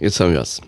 [0.00, 0.58] Jetzt haben wir es.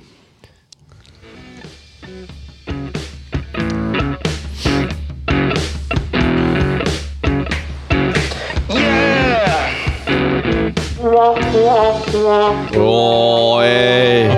[12.76, 14.28] Oh, ey.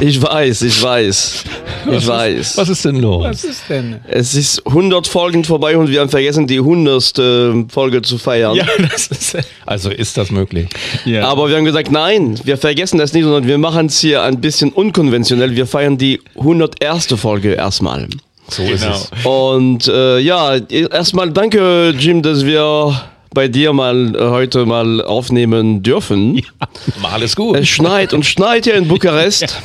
[0.00, 1.44] Ich weiß, ich weiß.
[1.90, 2.56] Ich weiß.
[2.56, 3.24] Was ist denn los?
[3.24, 4.00] Was ist denn?
[4.08, 7.70] Es ist 100 Folgen vorbei und wir haben vergessen, die 100.
[7.72, 8.54] Folge zu feiern.
[8.56, 9.36] Ja, das ist.
[9.66, 10.68] Also ist das möglich?
[11.04, 11.28] Ja.
[11.28, 14.40] Aber wir haben gesagt, nein, wir vergessen das nicht, sondern wir machen es hier ein
[14.40, 15.54] bisschen unkonventionell.
[15.56, 17.06] Wir feiern die 101.
[17.16, 18.08] Folge erstmal.
[18.48, 18.94] So ist Genau.
[18.94, 19.10] es.
[19.24, 23.00] Und äh, ja, erstmal danke, Jim, dass wir
[23.32, 26.40] bei dir mal äh, heute mal aufnehmen dürfen.
[27.00, 27.56] Mal ist gut.
[27.56, 29.56] Es schneit und schneit hier in Bukarest.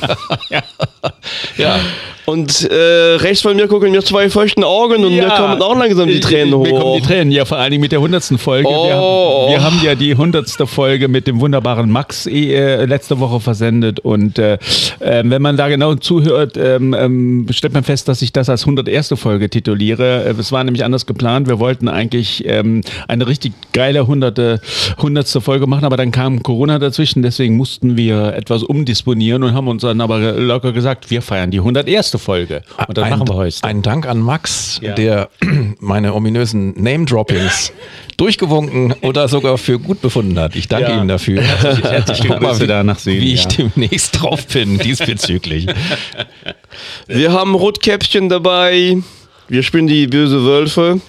[1.56, 1.78] Ja.
[2.24, 6.08] Und äh, rechts von mir gucken mir zwei feuchten Augen und mir kommen auch langsam
[6.08, 6.96] die Tränen Mir kommen hoch.
[6.96, 8.24] die Tränen, ja, vor allen Dingen mit der 100.
[8.40, 8.68] Folge.
[8.68, 9.46] Wir, Oh.
[9.46, 10.68] haben, wir haben ja die 100.
[10.68, 14.00] Folge mit dem wunderbaren Max äh, letzte Woche versendet.
[14.00, 14.54] Und äh,
[14.98, 18.62] äh, wenn man da genau zuhört, ähm, ähm, stellt man fest, dass ich das als
[18.62, 19.14] 101.
[19.16, 20.24] Folge tituliere.
[20.24, 21.46] Äh, Es war nämlich anders geplant.
[21.48, 24.60] Wir wollten eigentlich ähm, eine richtig geile 100.
[24.96, 25.28] 100.
[25.42, 27.22] Folge machen, aber dann kam Corona dazwischen.
[27.22, 31.58] Deswegen mussten wir etwas umdisponieren und haben uns dann aber locker gesagt, wir feiern die
[31.58, 32.16] 101.
[32.18, 32.62] Folge.
[32.88, 33.56] Und das ein, machen wir heute.
[33.64, 34.94] Ein Dank an Max, Ja.
[34.94, 35.28] der
[35.78, 37.72] meine ominösen Name-Droppings
[38.16, 40.56] durchgewunken oder sogar für gut befunden hat.
[40.56, 41.00] Ich danke Ja.
[41.02, 41.42] ihm dafür.
[41.42, 43.50] herzliche Guck mal, wie, da nach Süden, wie ich ja.
[43.74, 45.66] demnächst drauf bin diesbezüglich.
[47.06, 48.96] Wir haben Rotkäppchen dabei.
[49.48, 51.00] Wir spielen die böse Wölfe.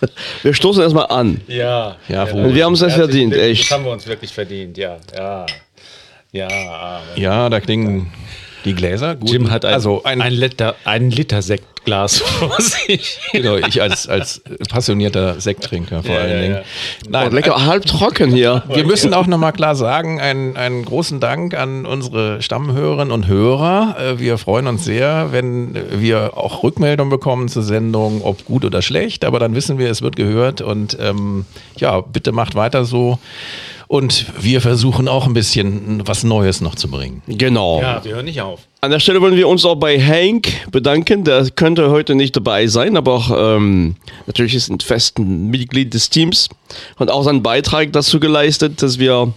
[0.42, 1.40] Wir stoßen erstmal an.
[1.48, 2.54] Ja, Ja, Und wohl.
[2.54, 3.70] wir haben es ja verdient, Das echt.
[3.70, 4.96] haben wir uns wirklich verdient, ja.
[5.16, 5.46] Ja,
[6.32, 6.48] ja.
[6.48, 8.10] aber- Ja, da klingen
[8.64, 9.30] die Gläser gut.
[9.30, 13.18] Jim hat ein, also ein, ein Liter, ein Liter Sektglas vor sich.
[13.32, 16.54] genau, ich als, als passionierter Sekttrinker vor Ja, allen ja, Dingen.
[16.56, 16.60] ja.
[17.06, 18.64] Oh, Nein, lecker halb trocken hier.
[18.68, 23.96] Wir müssen auch nochmal klar sagen, einen, einen großen Dank an unsere Stammhörerinnen und Hörer.
[23.98, 28.82] Äh, Wir freuen uns sehr, wenn wir auch Rückmeldungen bekommen zur Sendung, ob gut oder
[28.82, 31.46] schlecht, aber dann wissen wir, es wird gehört und ähm,
[31.76, 33.18] ja, bitte macht weiter so.
[33.88, 37.22] Und wir versuchen auch ein bisschen was Neues noch zu bringen.
[37.26, 37.80] Genau.
[37.80, 38.60] Ja, wir hören nicht auf.
[38.82, 41.24] An der Stelle wollen wir uns auch bei Hank bedanken.
[41.24, 46.10] Der könnte heute nicht dabei sein, aber auch ähm, natürlich ist ein festen Mitglied des
[46.10, 46.50] Teams
[46.98, 49.32] und auch seinen Beitrag dazu geleistet, dass wir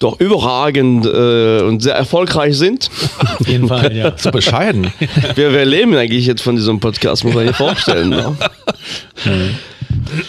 [0.00, 2.90] doch überragend äh, und sehr erfolgreich sind.
[3.38, 4.14] Auf jeden Fall, ja.
[4.16, 4.92] So bescheiden.
[5.34, 8.08] wir, wir leben eigentlich jetzt von diesem Podcast, muss man sich vorstellen.
[8.08, 8.36] Ne?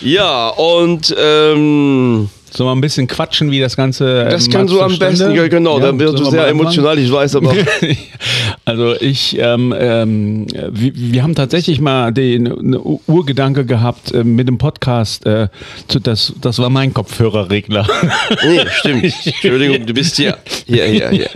[0.02, 4.26] Ja, und ähm, So mal ein bisschen quatschen, wie das Ganze.
[4.26, 6.48] äh, das kann so am besten, ja, genau, Ja, dann wird sollen es wir sehr
[6.50, 7.52] emotional, ich weiß, aber
[8.66, 12.78] Also ich, ähm, ähm, wir, wir haben tatsächlich mal den
[13.08, 15.26] Urgedanke gehabt äh, mit dem Podcast.
[15.26, 15.48] Äh,
[15.88, 17.88] zu, das, das war mein Kopfhörerregler.
[18.46, 19.04] nee, stimmt.
[19.26, 20.38] Entschuldigung, du bist hier.
[20.68, 21.28] Hier, hier, hier.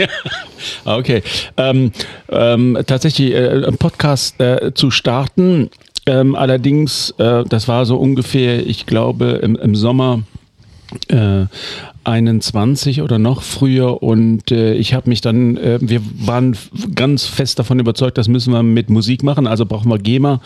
[0.86, 1.24] Okay.
[1.58, 1.92] Ähm,
[2.30, 5.70] ähm, tatsächlich äh, einen Podcast äh, zu starten.
[6.06, 10.22] Ähm, allerdings, äh, das war so ungefähr, ich glaube, im, im Sommer
[11.10, 11.48] 呃。
[12.08, 16.56] 21 oder noch früher und äh, ich habe mich dann, äh, wir waren
[16.96, 20.40] ganz fest davon überzeugt, das müssen wir mit Musik machen, also brauchen wir GEMA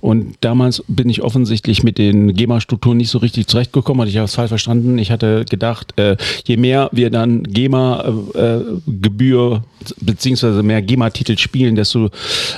[0.00, 4.34] und damals bin ich offensichtlich mit den GEMA-Strukturen nicht so richtig zurechtgekommen, hatte ich das
[4.34, 4.98] falsch verstanden.
[4.98, 8.84] Ich hatte gedacht, äh, je mehr wir dann GEMA-Gebühr
[10.00, 12.10] beziehungsweise mehr GEMA-Titel spielen, desto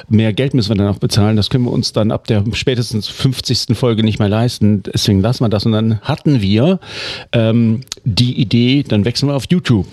[0.09, 1.37] mehr Geld müssen wir dann auch bezahlen.
[1.37, 3.77] Das können wir uns dann ab der spätestens 50.
[3.77, 4.83] Folge nicht mehr leisten.
[4.83, 5.67] Deswegen lassen wir das.
[5.67, 6.81] Und dann hatten wir
[7.33, 9.87] ähm, die Idee, dann wechseln wir auf YouTube.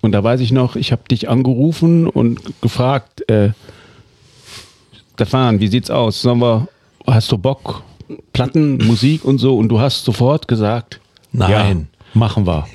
[0.00, 3.50] Und da weiß ich noch, ich habe dich angerufen und gefragt, äh,
[5.14, 6.22] Stefan, wie sieht's aus?
[6.22, 6.68] Sollen wir,
[7.06, 7.82] hast du Bock?
[8.32, 9.56] Platten, Musik und so?
[9.56, 11.00] Und du hast sofort gesagt,
[11.32, 11.50] Nein.
[11.50, 12.66] ja, machen wir.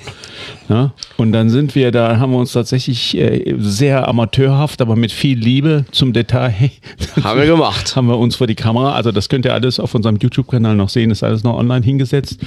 [0.68, 0.92] Ja?
[1.16, 5.38] Und dann sind wir, da haben wir uns tatsächlich äh, sehr amateurhaft, aber mit viel
[5.38, 6.70] Liebe zum Detail
[7.22, 7.96] Haben wir gemacht.
[7.96, 10.88] haben wir uns vor die Kamera, also das könnt ihr alles auf unserem YouTube-Kanal noch
[10.88, 12.38] sehen, ist alles noch online hingesetzt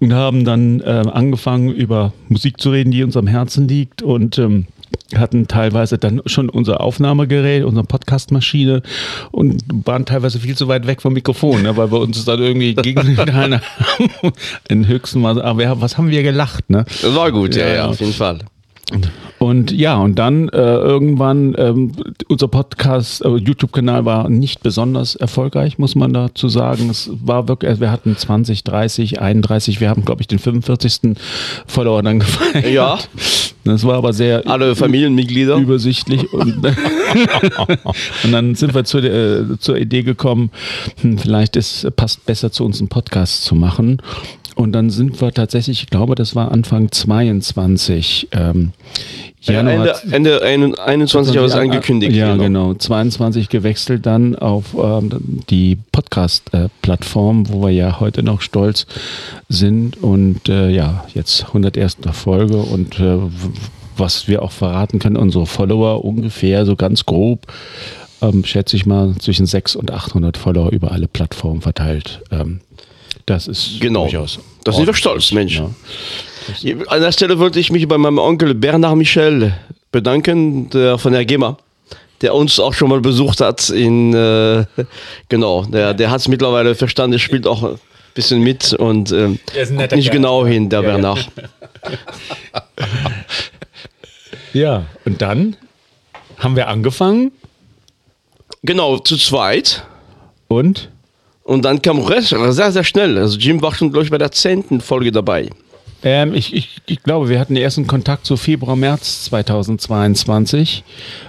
[0.00, 4.38] und haben dann äh, angefangen über Musik zu reden, die uns am Herzen liegt und
[4.38, 4.66] ähm,
[5.14, 8.82] hatten teilweise dann schon unser Aufnahmegerät, unsere Podcastmaschine
[9.30, 12.74] und waren teilweise viel zu weit weg vom Mikrofon, ne, weil wir uns dann irgendwie
[12.74, 13.60] gegengehalten haben.
[14.68, 16.84] In höchsten Maße, aber wir, was haben wir gelacht, ne?
[17.02, 17.86] Das war gut, Ja, ja, ja.
[17.86, 18.40] auf jeden Fall.
[19.38, 21.92] Und ja, und dann äh, irgendwann, ähm,
[22.28, 26.90] unser Podcast, äh, YouTube-Kanal war nicht besonders erfolgreich, muss man dazu sagen.
[26.90, 31.16] Es war wirklich, also wir hatten 20, 30, 31, wir haben, glaube ich, den 45.
[31.66, 32.66] Follower dann gefeiert.
[32.66, 32.98] Ja.
[33.64, 35.56] Das war aber sehr Alle Familienmitglieder.
[35.56, 36.32] übersichtlich.
[36.32, 36.64] Und,
[38.24, 40.50] und dann sind wir zu der, äh, zur Idee gekommen,
[41.02, 44.00] hm, vielleicht ist, passt besser zu uns einen Podcast zu machen.
[44.58, 48.26] Und dann sind wir tatsächlich, ich glaube, das war Anfang 22.
[48.32, 48.72] Ähm,
[49.40, 52.16] Januar, Ende, Ende 21 haben wir es angekündigt.
[52.16, 52.70] Ja, genau.
[52.70, 52.74] genau.
[52.74, 58.86] 22 gewechselt dann auf ähm, die Podcast-Plattform, äh, wo wir ja heute noch stolz
[59.48, 60.02] sind.
[60.02, 61.98] Und äh, ja, jetzt 101.
[62.10, 63.16] Folge und äh,
[63.96, 67.46] was wir auch verraten können, unsere Follower ungefähr so ganz grob,
[68.22, 72.22] ähm, schätze ich mal, zwischen 600 und 800 Follower über alle Plattformen verteilt.
[72.32, 72.58] Ähm,
[73.28, 74.02] das ist genau.
[74.04, 74.38] durchaus.
[74.64, 75.60] Das sind wir stolz, Mensch.
[76.62, 76.76] Ja.
[76.86, 79.54] An der Stelle wollte ich mich bei meinem Onkel Bernard Michel
[79.92, 81.58] bedanken, der von der GEMA,
[82.22, 83.68] der uns auch schon mal besucht hat.
[83.68, 84.64] In, äh,
[85.28, 87.78] genau, der, der hat es mittlerweile verstanden, spielt auch ein
[88.14, 90.00] bisschen mit und äh, nicht Kerl.
[90.10, 91.28] genau hin, der ja, Bernard.
[94.54, 94.86] Ja.
[95.04, 95.56] und dann
[96.38, 97.32] haben wir angefangen.
[98.62, 99.84] Genau, zu zweit.
[100.48, 100.88] Und?
[101.48, 103.16] Und dann kam Rest sehr, sehr schnell.
[103.16, 105.48] Also Jim war schon, glaube ich, bei der zehnten Folge dabei.
[106.02, 110.84] Ähm, ich, ich, ich, glaube, wir hatten den ersten Kontakt so Februar, März 2022.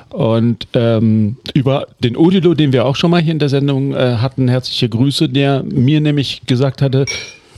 [0.10, 4.18] Und ähm, über den Odilo, den wir auch schon mal hier in der Sendung äh,
[4.18, 7.06] hatten, herzliche Grüße, der mir nämlich gesagt hatte,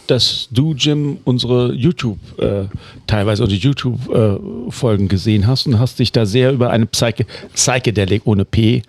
[0.08, 2.66] dass du, Jim, unsere YouTube, äh,
[3.08, 8.24] teilweise unsere YouTube-Folgen äh, gesehen hast und hast dich da sehr über eine Psyche Psychedelic
[8.26, 8.84] ohne P,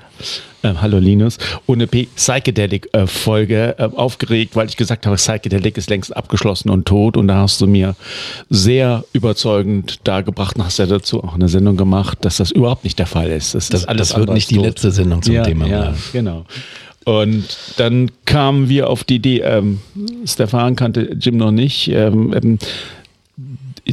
[0.62, 6.16] äh, hallo Linus, ohne P, Psychedelic-Folge äh, aufgeregt, weil ich gesagt habe, Psychedelic ist längst
[6.16, 7.94] abgeschlossen und tot und da hast du mir
[8.50, 12.98] sehr überzeugend dargebracht und hast ja dazu auch eine Sendung gemacht, dass das überhaupt nicht
[12.98, 13.54] der Fall ist.
[13.54, 15.66] Das, das, ist das wird nicht die letzte Sendung zum ja, Thema.
[15.66, 16.44] Ja, genau.
[17.04, 17.44] Und
[17.78, 19.81] dann kamen wir auf die Idee, ähm,
[20.25, 22.58] Stefan kannte Jim noch nicht, ähm, ähm,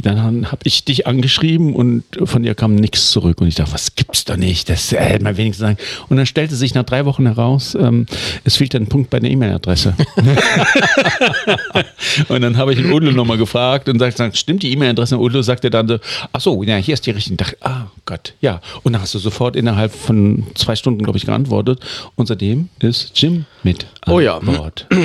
[0.02, 3.40] dann habe ich dich angeschrieben und von dir kam nichts zurück.
[3.40, 4.68] Und ich dachte, was gibt's da nicht?
[4.68, 5.78] Das äh, mal wenigstens sagen.
[6.08, 8.06] Und dann stellte sich nach drei Wochen heraus, ähm,
[8.44, 9.94] es fehlt ein Punkt bei der E-Mail-Adresse.
[12.28, 15.16] und dann habe ich den Udo nochmal gefragt und sagte, stimmt die E-Mail-Adresse?
[15.16, 15.98] Und Udo sagte dann so,
[16.32, 17.34] ach so, ja, hier ist die richtige.
[17.34, 18.60] Ich dachte, ah Gott, ja.
[18.82, 21.80] Und dann hast du sofort innerhalb von zwei Stunden, glaube ich, geantwortet.
[22.16, 24.38] Und seitdem ist Jim mit an oh ja.
[24.38, 24.86] Bord.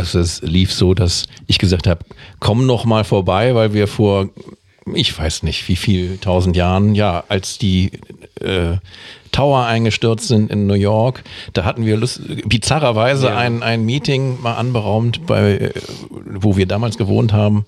[0.00, 2.06] Also es lief so, dass ich gesagt habe,
[2.38, 4.30] komm noch mal vorbei, weil wir vor,
[4.94, 7.92] ich weiß nicht wie viel, tausend Jahren, ja, als die
[8.40, 8.78] äh,
[9.30, 13.36] Tower eingestürzt sind in New York, da hatten wir Lust, bizarrerweise ja.
[13.36, 15.72] ein, ein Meeting mal anberaumt, bei, äh,
[16.24, 17.66] wo wir damals gewohnt haben.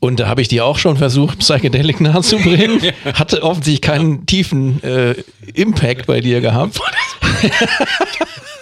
[0.00, 2.80] Und da habe ich dir auch schon versucht, Psychedelic nahezubringen.
[3.12, 5.16] Hatte offensichtlich keinen tiefen äh,
[5.52, 6.80] Impact bei dir gehabt.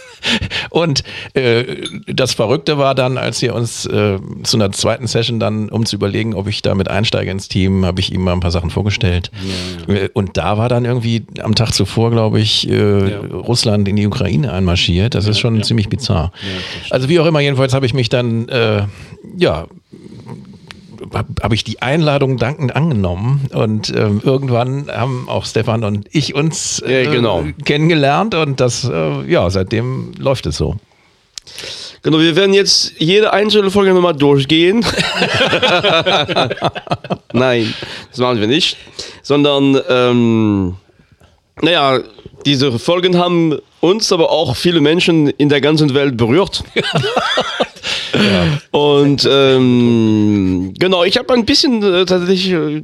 [0.76, 5.70] Und äh, das Verrückte war dann, als wir uns äh, zu einer zweiten Session dann,
[5.70, 8.50] um zu überlegen, ob ich damit einsteige ins Team, habe ich ihm mal ein paar
[8.50, 9.30] Sachen vorgestellt.
[9.88, 10.00] Ja, ja.
[10.02, 13.20] Äh, und da war dann irgendwie am Tag zuvor, glaube ich, äh, ja.
[13.20, 15.14] Russland in die Ukraine einmarschiert.
[15.14, 16.30] Das ist schon ziemlich bizarr.
[16.90, 18.82] also wie auch immer, jedenfalls habe ich mich dann, äh,
[19.38, 19.68] ja,
[21.12, 26.80] habe ich die Einladung dankend angenommen und ähm, irgendwann haben auch Stefan und ich uns
[26.80, 27.44] äh, ja, genau.
[27.64, 30.76] kennengelernt und das, äh, ja, seitdem läuft es so.
[32.02, 34.84] Genau, wir werden jetzt jede einzelne Folge nochmal durchgehen.
[37.32, 37.74] Nein,
[38.10, 38.76] das machen wir nicht.
[39.22, 40.76] Sondern, ähm,
[41.62, 42.00] naja,
[42.44, 46.62] diese Folgen haben uns, aber auch viele Menschen in der ganzen Welt berührt.
[48.16, 48.78] ja.
[48.78, 52.82] Und ähm, genau, ich habe ein bisschen äh, tatsächlich äh,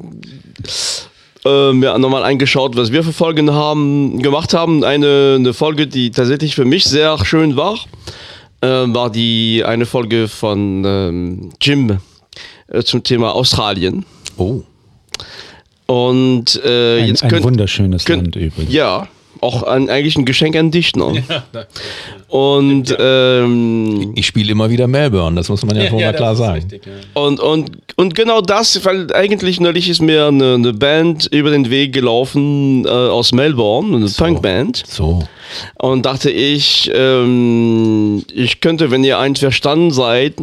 [1.44, 4.84] äh, mir nochmal eingeschaut, was wir für Folgen haben, gemacht haben.
[4.84, 7.74] Eine, eine Folge, die tatsächlich für mich sehr schön war,
[8.60, 11.98] äh, war die eine Folge von ähm, Jim
[12.68, 14.04] äh, zum Thema Australien.
[14.36, 14.62] Oh.
[15.86, 18.72] Und äh, ein, jetzt ein könnt, wunderschönes könnt, Land übrigens.
[18.72, 19.08] Ja,
[19.42, 21.12] auch ein, eigentlich ein Geschenk an dich noch.
[21.28, 21.66] Ja,
[22.28, 26.62] und ähm, ich spiele immer wieder Melbourne, das muss man ja, ja, ja klar sagen.
[26.62, 26.82] Richtig,
[27.14, 31.68] und, und, und genau das, weil eigentlich neulich ist mir eine, eine Band über den
[31.68, 34.82] Weg gelaufen äh, aus Melbourne, eine so, Punkband.
[34.86, 35.26] So.
[35.78, 40.34] Und dachte ich, ähm, ich könnte, wenn ihr einverstanden seid,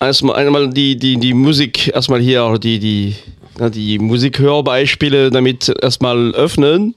[0.00, 3.14] erstmal einmal die, die, die Musik erstmal hier, die, die
[3.58, 6.94] die Musikhörbeispiele damit erstmal öffnen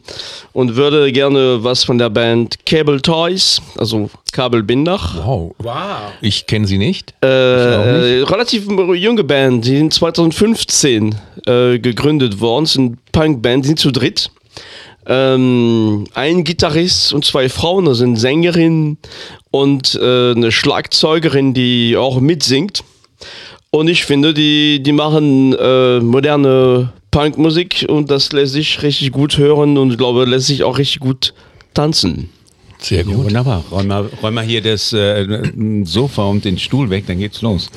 [0.53, 4.99] und würde gerne was von der Band Cable Toys, also Kabelbinder.
[5.23, 5.55] Wow.
[5.59, 5.75] wow.
[6.21, 7.13] Ich kenne sie nicht.
[7.21, 8.31] Äh, nicht.
[8.31, 14.31] Relativ junge Band, die sind 2015 äh, gegründet worden, sind Punkband, die sind zu dritt.
[15.09, 18.97] Ähm, ein Gitarrist und zwei Frauen, das sind Sängerin
[19.51, 22.83] und äh, eine Schlagzeugerin, die auch mitsingt.
[23.71, 29.37] Und ich finde, die, die machen äh, moderne Punkmusik und das lässt sich richtig gut
[29.37, 31.33] hören und ich glaube, lässt sich auch richtig gut
[31.73, 32.29] tanzen.
[32.79, 33.13] Sehr gut.
[33.13, 33.63] Ja, wunderbar.
[33.71, 35.25] Räum mal, räum mal hier das äh,
[35.83, 37.69] Sofa und den Stuhl weg, dann geht's los.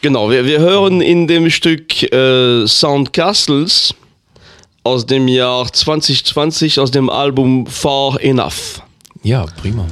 [0.00, 3.94] Genau, wir, wir hören in dem Stück äh, Sound Castles
[4.84, 8.82] aus dem Jahr 2020 aus dem Album Far Enough.
[9.22, 9.86] Ja, prima.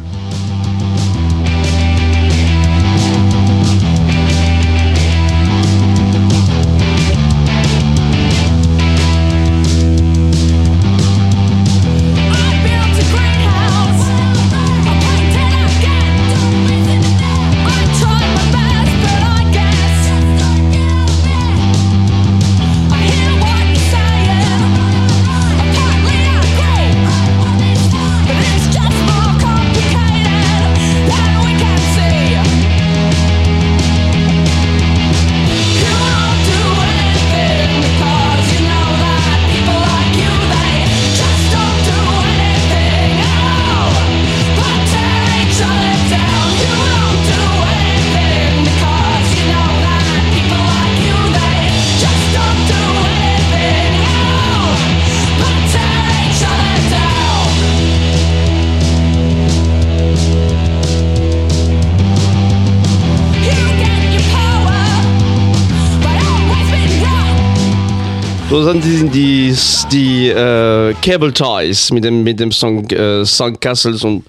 [68.63, 69.57] Sind die, die,
[69.91, 74.25] die äh, Cable Ties mit dem, mit dem Song äh, Song Castles und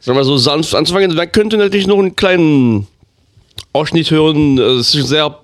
[0.00, 1.14] sagen wir so sanft anzufangen.
[1.14, 2.86] Man könnte natürlich noch einen kleinen
[3.76, 4.58] Ausschnitt hören.
[4.58, 5.34] Es ist sehr,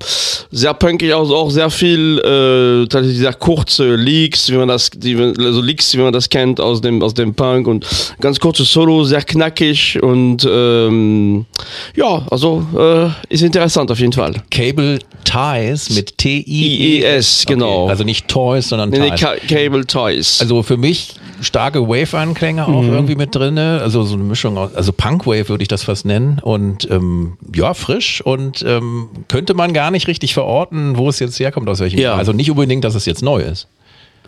[0.51, 5.17] sehr punkig, auch, auch sehr viel, äh, tatsächlich sehr kurze Leaks, wie man das, die,
[5.17, 7.87] also Leaks, wie man das kennt aus dem, aus dem Punk und
[8.21, 11.47] ganz kurze Solo, sehr knackig und ähm,
[11.95, 14.35] ja, also äh, ist interessant auf jeden Fall.
[14.51, 17.85] Cable Ties mit T-I-E-S, genau.
[17.85, 19.21] Okay, also nicht Toys, sondern Nee, nee, Ties.
[19.21, 20.41] Ca Cable Ties.
[20.41, 23.81] Also für mich starke Wave-Anklänge auch irgendwie mit drinne.
[23.83, 26.41] Also so eine Mischung aus, also Punk-Wave würde ich das fast nennen.
[26.43, 31.38] Und ähm, ja, frisch und ähm, könnte man gar nicht richtig verorten, wo es jetzt
[31.41, 32.11] herkommt, aus welchem Ja.
[32.11, 32.19] Jahr.
[32.19, 33.69] Also nicht unbedingt, dass es jetzt neu ist.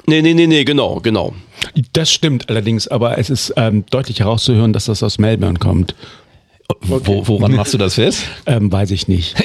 [0.06, 1.34] nee, nee, nee, nee, genau, genau.
[1.92, 5.94] Das stimmt allerdings, aber es ist ähm, deutlich herauszuhören, dass das aus Melbourne kommt.
[6.80, 8.24] Wo, woran machst du das fest?
[8.46, 9.34] Ähm, weiß ich nicht.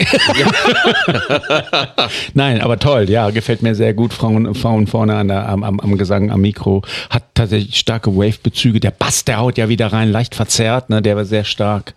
[2.34, 4.14] Nein, aber toll, ja, gefällt mir sehr gut.
[4.14, 8.80] Frauen, Frauen vorne an der, am, am, am Gesang, am Mikro, hat tatsächlich starke Wave-Bezüge.
[8.80, 11.94] Der Bass, der haut ja wieder rein, leicht verzerrt, ne, der war sehr stark.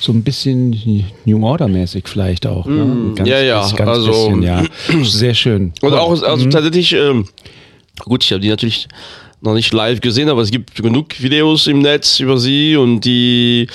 [0.00, 2.66] So ein bisschen New Order-mäßig vielleicht auch.
[2.66, 3.14] Ne?
[3.14, 4.64] Ganz, ja, ja, ganz also- bisschen, ja.
[5.02, 5.72] Sehr schön.
[5.82, 7.26] Und auch, also tatsächlich, ähm,
[8.04, 8.88] gut, ich habe die natürlich
[9.40, 13.68] noch nicht live gesehen, aber es gibt genug Videos im Netz über sie und die,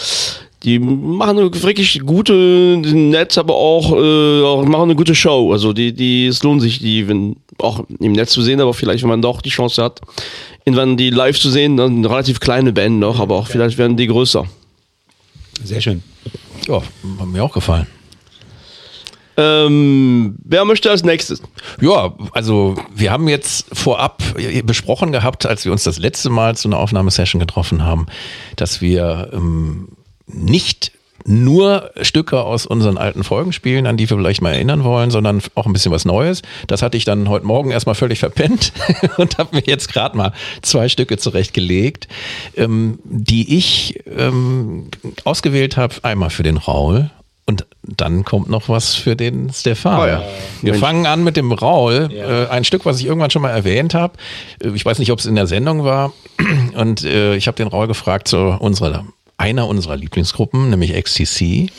[0.64, 5.54] die machen eine wirklich gute, Netz, aber auch, äh, auch machen eine gute Show.
[5.54, 9.04] Also die, die, es lohnt sich, die wenn, auch im Netz zu sehen, aber vielleicht,
[9.04, 10.02] wenn man doch die Chance hat,
[10.66, 13.96] irgendwann die live zu sehen, dann eine relativ kleine Band noch, aber auch vielleicht werden
[13.96, 14.46] die größer.
[15.64, 16.04] Sehr schön.
[16.68, 16.82] Ja,
[17.20, 17.88] hat mir auch gefallen.
[19.38, 21.42] Ähm, wer möchte als nächstes?
[21.80, 24.22] Ja, also wir haben jetzt vorab
[24.66, 28.08] besprochen gehabt, als wir uns das letzte Mal zu einer Aufnahmesession getroffen haben,
[28.58, 29.88] dass wir ähm,
[30.32, 30.92] nicht
[31.26, 35.42] nur Stücke aus unseren alten Folgen spielen, an die wir vielleicht mal erinnern wollen, sondern
[35.56, 36.42] auch ein bisschen was Neues.
[36.68, 38.72] Das hatte ich dann heute Morgen erstmal völlig verpennt
[39.18, 40.32] und habe mir jetzt gerade mal
[40.62, 42.08] zwei Stücke zurechtgelegt,
[42.56, 44.88] ähm, die ich ähm,
[45.26, 45.96] ausgewählt habe.
[46.04, 47.10] Einmal für den Raul
[47.46, 50.00] und dann kommt noch was für den Stefan.
[50.00, 50.22] Oh ja.
[50.62, 50.80] Wir Mensch.
[50.84, 52.10] fangen an mit dem Raul.
[52.14, 54.14] Äh, ein Stück, was ich irgendwann schon mal erwähnt habe.
[54.64, 56.14] Äh, Ich weiß nicht, ob es in der Sendung war.
[56.76, 59.04] Und äh, ich habe den Raul gefragt zu unserer,
[59.40, 61.72] einer unserer Lieblingsgruppen, nämlich XTC,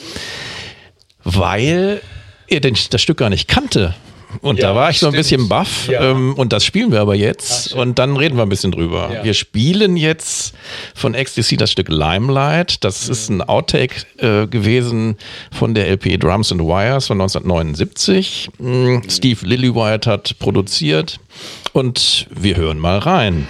[1.25, 2.01] weil
[2.49, 3.95] er das Stück gar nicht kannte.
[4.43, 5.89] Und da war ich so ein bisschen baff.
[5.89, 7.75] Ähm, und das spielen wir aber jetzt.
[7.75, 9.11] und dann reden wir ein bisschen drüber.
[9.23, 10.55] Wir spielen jetzt
[10.95, 12.85] von XTC das Stück Limelight.
[12.85, 15.17] Das ist ein Outtake äh, gewesen
[15.51, 18.51] von der LP Drums and Wires von 1979.
[18.59, 21.19] Mm, Steve Lillywhite hat produziert.
[21.73, 23.49] Und wir hören mal rein.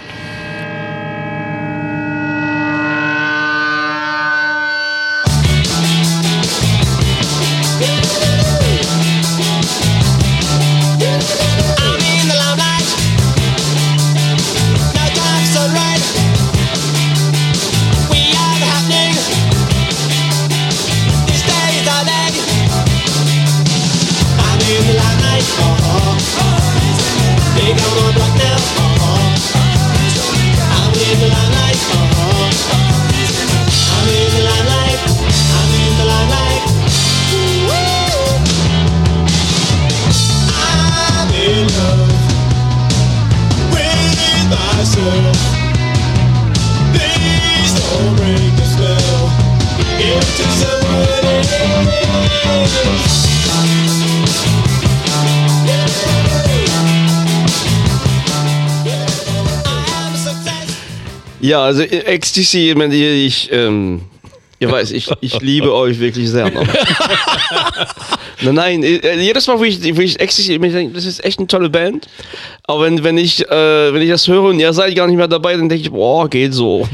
[61.51, 64.03] Ja, also äh, Ecstasy, ich, meine, ich ähm,
[64.59, 66.49] ihr weiß, ich, ich liebe euch wirklich sehr.
[66.49, 66.63] Ne?
[68.41, 71.39] nein, nein, äh, jedes Mal, wo ich, wo ich Ecstasy, ich denke, das ist echt
[71.39, 72.07] eine tolle Band.
[72.63, 75.27] Aber wenn, wenn, ich, äh, wenn ich das höre und ihr seid gar nicht mehr
[75.27, 76.87] dabei, dann denke ich, boah, geht so.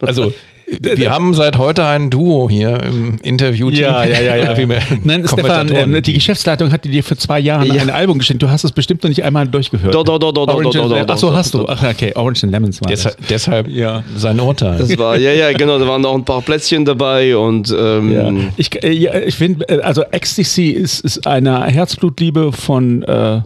[0.00, 0.32] Also,
[0.66, 3.68] wir haben seit heute ein Duo hier im Interview.
[3.70, 4.56] Ja, ja, ja, ja.
[4.56, 5.94] Wie wir- Nein, Stefan, Kommentatoren.
[5.94, 7.82] äh, die Geschäftsleitung hat dir vor zwei Jahren Ja.
[7.82, 8.42] ein Album geschenkt.
[8.42, 9.94] Du hast es bestimmt noch nicht einmal durchgehört.
[9.94, 11.66] Doch, doch, doch, doch, doch, Orange doch, and doch, Lemon- doch, Ach so, hast du.
[11.68, 13.26] Ach, okay, Orange and Lemons war Deshalb, das.
[13.28, 14.02] deshalb Ja.
[14.16, 14.78] sein Urteil.
[14.78, 18.32] Das war, ja, ja, genau, da waren noch ein paar Plätzchen dabei und ähm, Ja.
[18.56, 23.40] Ich, äh, ja, ich finde, äh, also Ecstasy ist, ist eine Herzblutliebe von äh,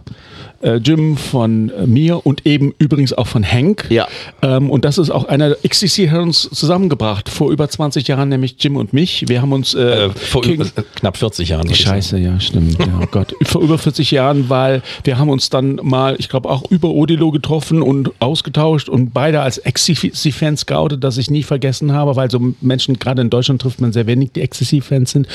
[0.61, 3.85] äh, Jim, von äh, mir und eben übrigens auch von Hank.
[3.89, 4.07] Ja.
[4.41, 8.55] Ähm, und das ist auch einer, Ecstasy hat uns zusammengebracht, vor über 20 Jahren, nämlich
[8.59, 9.25] Jim und mich.
[9.27, 11.73] Wir haben uns äh, äh, vor King- über, knapp 40 Jahren.
[11.73, 12.79] Scheiße, ja, stimmt.
[12.79, 13.33] Ja, oh Gott.
[13.45, 17.31] Vor über 40 Jahren, weil wir haben uns dann mal, ich glaube, auch über Odilo
[17.31, 22.53] getroffen und ausgetauscht und beide als Ecstasy-Fans scoutet, das ich nie vergessen habe, weil so
[22.61, 25.27] Menschen, gerade in Deutschland trifft man sehr wenig, die Ecstasy-Fans sind.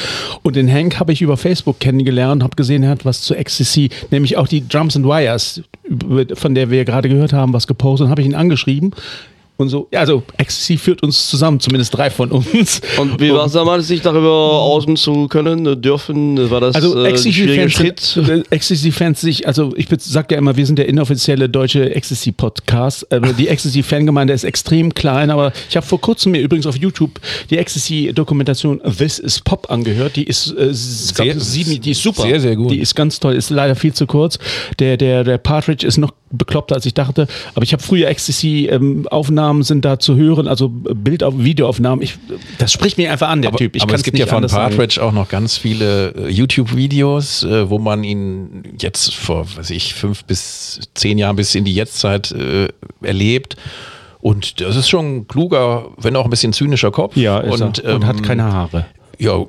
[0.42, 3.90] Und den Hank habe ich über Facebook kennengelernt, habe gesehen, er hat was zu Ecstasy,
[4.10, 5.13] nämlich auch die Drums and Wires,
[5.84, 8.92] über- von der wir gerade gehört haben, was gepostet habe ich ihn angeschrieben.
[9.56, 12.80] Und so, ja, also Ecstasy führt uns zusammen, zumindest drei von uns.
[12.98, 16.50] Und wie war es damals, sich darüber außen zu können, dürfen?
[16.50, 17.76] War das Also äh, Ecstasy-Fans
[18.14, 23.06] sind- äh, Ecstasy-Fans sich, also ich sag ja immer, wir sind der inoffizielle deutsche Ecstasy-Podcast.
[23.12, 27.20] Äh, die Ecstasy-Fangemeinde ist extrem klein, aber ich habe vor kurzem mir übrigens auf YouTube
[27.48, 30.16] die Ecstasy-Dokumentation This is Pop angehört.
[30.16, 32.22] Die ist, äh, Sehr- glaub, sieben, die ist super.
[32.22, 32.72] sehr, sehr gut.
[32.72, 34.38] Die ist ganz toll, ist leider viel zu kurz.
[34.80, 37.26] Der, der, der Partridge ist noch bekloppter, als ich dachte.
[37.54, 42.02] Aber ich habe früher Ecstasy-Aufnahmen sind da zu hören, also Bild- Videoaufnahmen.
[42.02, 42.16] Ich,
[42.58, 43.76] das spricht mich einfach an, der aber, Typ.
[43.76, 44.44] Ich aber es gibt ja von.
[44.46, 49.94] Partridge auch noch ganz viele äh, YouTube-Videos, äh, wo man ihn jetzt vor, weiß ich,
[49.94, 52.68] fünf bis zehn Jahren bis in die Jetztzeit äh,
[53.02, 53.56] erlebt.
[54.20, 57.16] Und das ist schon ein kluger, wenn auch ein bisschen zynischer Kopf.
[57.16, 57.96] Ja, ist und, er.
[57.96, 58.86] und hat ähm, keine Haare.
[59.18, 59.44] Ja,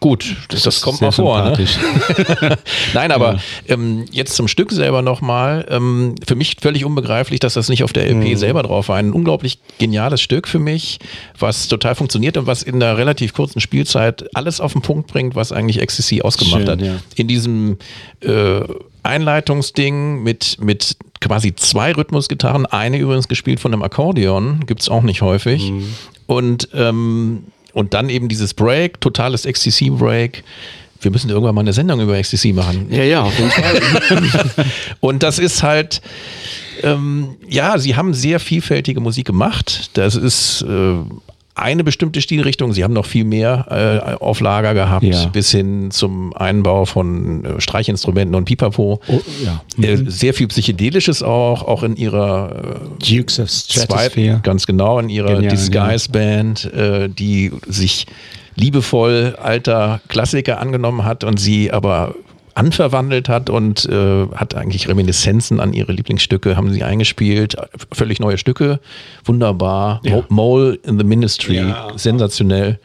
[0.00, 1.42] gut, das, das kommt mal vor.
[1.42, 1.66] Ne?
[2.94, 5.66] Nein, aber ähm, jetzt zum Stück selber nochmal.
[5.68, 8.22] Ähm, für mich völlig unbegreiflich, dass das nicht auf der Mhm.
[8.22, 8.96] LP selber drauf war.
[8.96, 10.98] Ein unglaublich geniales Stück für mich,
[11.38, 15.34] was total funktioniert und was in einer relativ kurzen Spielzeit alles auf den Punkt bringt,
[15.34, 16.80] was eigentlich Ecstasy ausgemacht Schön, hat.
[16.80, 16.96] ja.
[17.16, 17.76] In diesem
[18.20, 18.60] äh,
[19.02, 25.22] Einleitungsding mit, mit quasi zwei Rhythmusgitarren, eine übrigens gespielt von einem Akkordeon, gibt's auch nicht
[25.22, 25.70] häufig.
[25.70, 25.94] Mhm.
[26.26, 30.42] Und, ähm, und dann eben dieses Break, totales Ecstasy-Break.
[31.02, 32.88] Wir müssen irgendwann mal eine Sendung über Ecstasy machen.
[32.90, 34.66] Ja, ja, auf jeden Fall.
[35.00, 36.02] Und das ist halt,
[36.82, 39.90] ähm, ja, sie haben sehr vielfältige Musik gemacht.
[39.94, 40.96] Das ist äh,
[41.54, 42.72] eine bestimmte Stilrichtung.
[42.72, 43.66] Sie haben noch viel mehr
[44.18, 45.26] äh, auf Lager gehabt, Ja.
[45.26, 49.00] bis hin zum Einbau von äh, Streichinstrumenten und Pipapo.
[49.08, 49.60] Oh, ja.
[49.82, 54.40] Äh, sehr viel Psychedelisches auch, auch in ihrer äh, Dukes of Stratosphere.
[54.42, 58.06] ganz genau, in ihrer Genial, Disguise-Band, äh, die sich
[58.56, 62.14] liebevoll alter Klassiker angenommen hat und sie aber
[62.54, 67.56] anverwandelt hat und äh, hat eigentlich Reminiszenzen an ihre Lieblingsstücke, haben sie eingespielt,
[67.92, 68.80] völlig neue Stücke,
[69.24, 70.16] wunderbar, Ja.
[70.16, 71.88] Mo- Mole in the Ministry, Ja.
[71.96, 72.78] sensationell.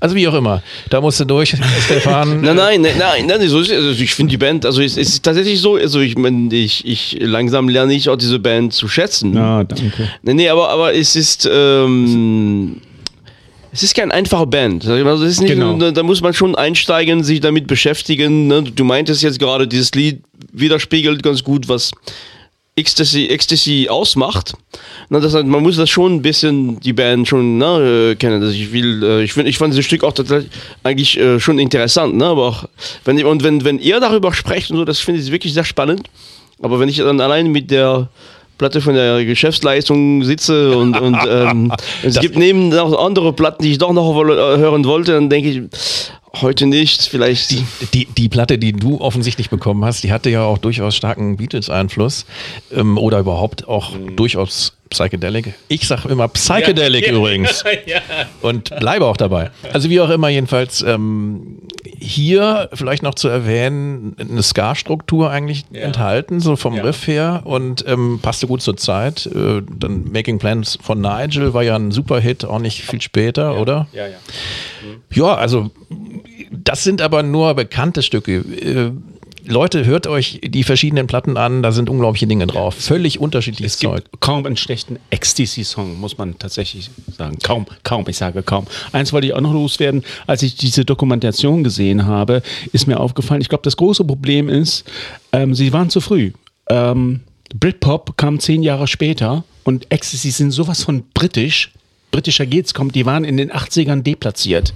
[0.00, 1.50] Also wie auch immer, da musst du durch,
[1.84, 2.40] Stefan.
[2.40, 5.22] Nein, nein, nein, nein, nein so ist, also ich finde die Band, also es, ist
[5.22, 9.36] tatsächlich so, also ich meine, ich, ich langsam lerne ich auch diese Band zu schätzen.
[9.36, 10.08] Ah, danke.
[10.22, 12.80] Nee, nee, aber, aber es ist, ähm,
[13.72, 14.86] es ist kein einfache Band.
[14.86, 15.76] Also es ist nicht, Genau.
[15.78, 18.46] da, da muss man schon einsteigen, sich damit beschäftigen.
[18.46, 18.62] Ne?
[18.62, 21.90] Du meintest jetzt gerade, dieses Lied widerspiegelt ganz gut, was
[22.76, 24.54] Ecstasy, Ecstasy ausmacht.
[25.08, 28.42] Na, das heißt, man muss das schon ein bisschen, die Band schon ne, äh, kennen.
[28.42, 30.50] Also ich will, äh, ich, find, ich fand dieses Stück auch tatsächlich
[30.82, 32.24] eigentlich äh, schon interessant, ne?
[32.26, 32.64] Aber auch,
[33.04, 36.08] wenn, und wenn, wenn ihr darüber sprecht und so, das finde ich wirklich sehr spannend.
[36.62, 38.08] Aber wenn ich dann allein mit der
[38.60, 43.62] Platte von der Geschäftsleistung sitze und, und ähm, es Das- gibt neben noch andere Platten,
[43.62, 45.62] die ich doch noch äh, hören wollte, dann denke ich,
[46.40, 47.50] heute nicht, vielleicht.
[47.50, 51.36] Die, die, die Platte, die du offensichtlich bekommen hast, die hatte ja auch durchaus starken
[51.36, 52.26] Beatles-Einfluss
[52.72, 55.54] ähm, oder überhaupt auch durchaus Psychedelic.
[55.68, 57.64] Ich sag immer Psychedelic übrigens
[58.42, 59.50] und bleibe auch dabei.
[59.72, 61.58] Also wie auch immer, jedenfalls ähm,
[61.98, 68.18] hier vielleicht noch zu erwähnen, eine Ska-Struktur eigentlich enthalten, so vom Riff her und ähm,
[68.20, 69.26] passte gut zur Zeit.
[69.26, 73.86] Äh, dann Making Plans von Nigel war ja ein Superhit, auch nicht viel später, oder?
[73.92, 74.16] Ja, ja.
[75.12, 75.70] Ja, also
[76.50, 78.36] das sind aber nur bekannte Stücke.
[78.38, 78.90] Äh,
[79.46, 82.74] Leute, hört euch die verschiedenen Platten an, da sind unglaubliche Dinge drauf.
[82.74, 84.04] Völlig unterschiedliches Es gibt Zeug.
[84.20, 87.38] kaum einen schlechten Ecstasy-Song, muss man tatsächlich sagen.
[87.42, 88.66] Kaum, kaum, ich sage kaum.
[88.92, 90.04] Eins wollte ich auch noch loswerden.
[90.26, 94.84] Als ich diese Dokumentation gesehen habe, ist mir aufgefallen, ich glaube, das große Problem ist,
[95.32, 96.32] ähm, sie waren zu früh.
[96.68, 97.20] Ähm,
[97.54, 101.72] Britpop kam zehn Jahre später und Ecstasy sind sowas von britisch.
[102.10, 104.74] Britischer geht's kommt, die waren in den 80ern deplatziert.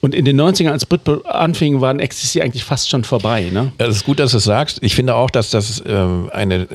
[0.00, 3.48] Und in den 90ern, als Britpop anfing, waren Ecstasy eigentlich fast schon vorbei.
[3.52, 3.72] Ne?
[3.78, 4.78] Ja, Es ist gut, dass du es sagst.
[4.82, 6.68] Ich finde auch, dass das ähm, eine,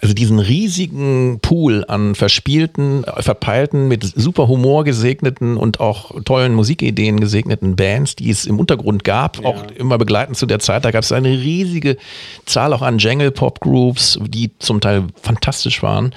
[0.00, 7.20] also diesen riesigen Pool an verspielten, verpeilten, mit super Humor gesegneten und auch tollen Musikideen
[7.20, 10.84] gesegneten Bands, die es im Untergrund gab, auch immer begleitend zu der Zeit.
[10.84, 11.96] Da gab es eine riesige
[12.44, 16.14] Zahl auch an Jangle-Pop-Groups, die zum Teil fantastisch waren.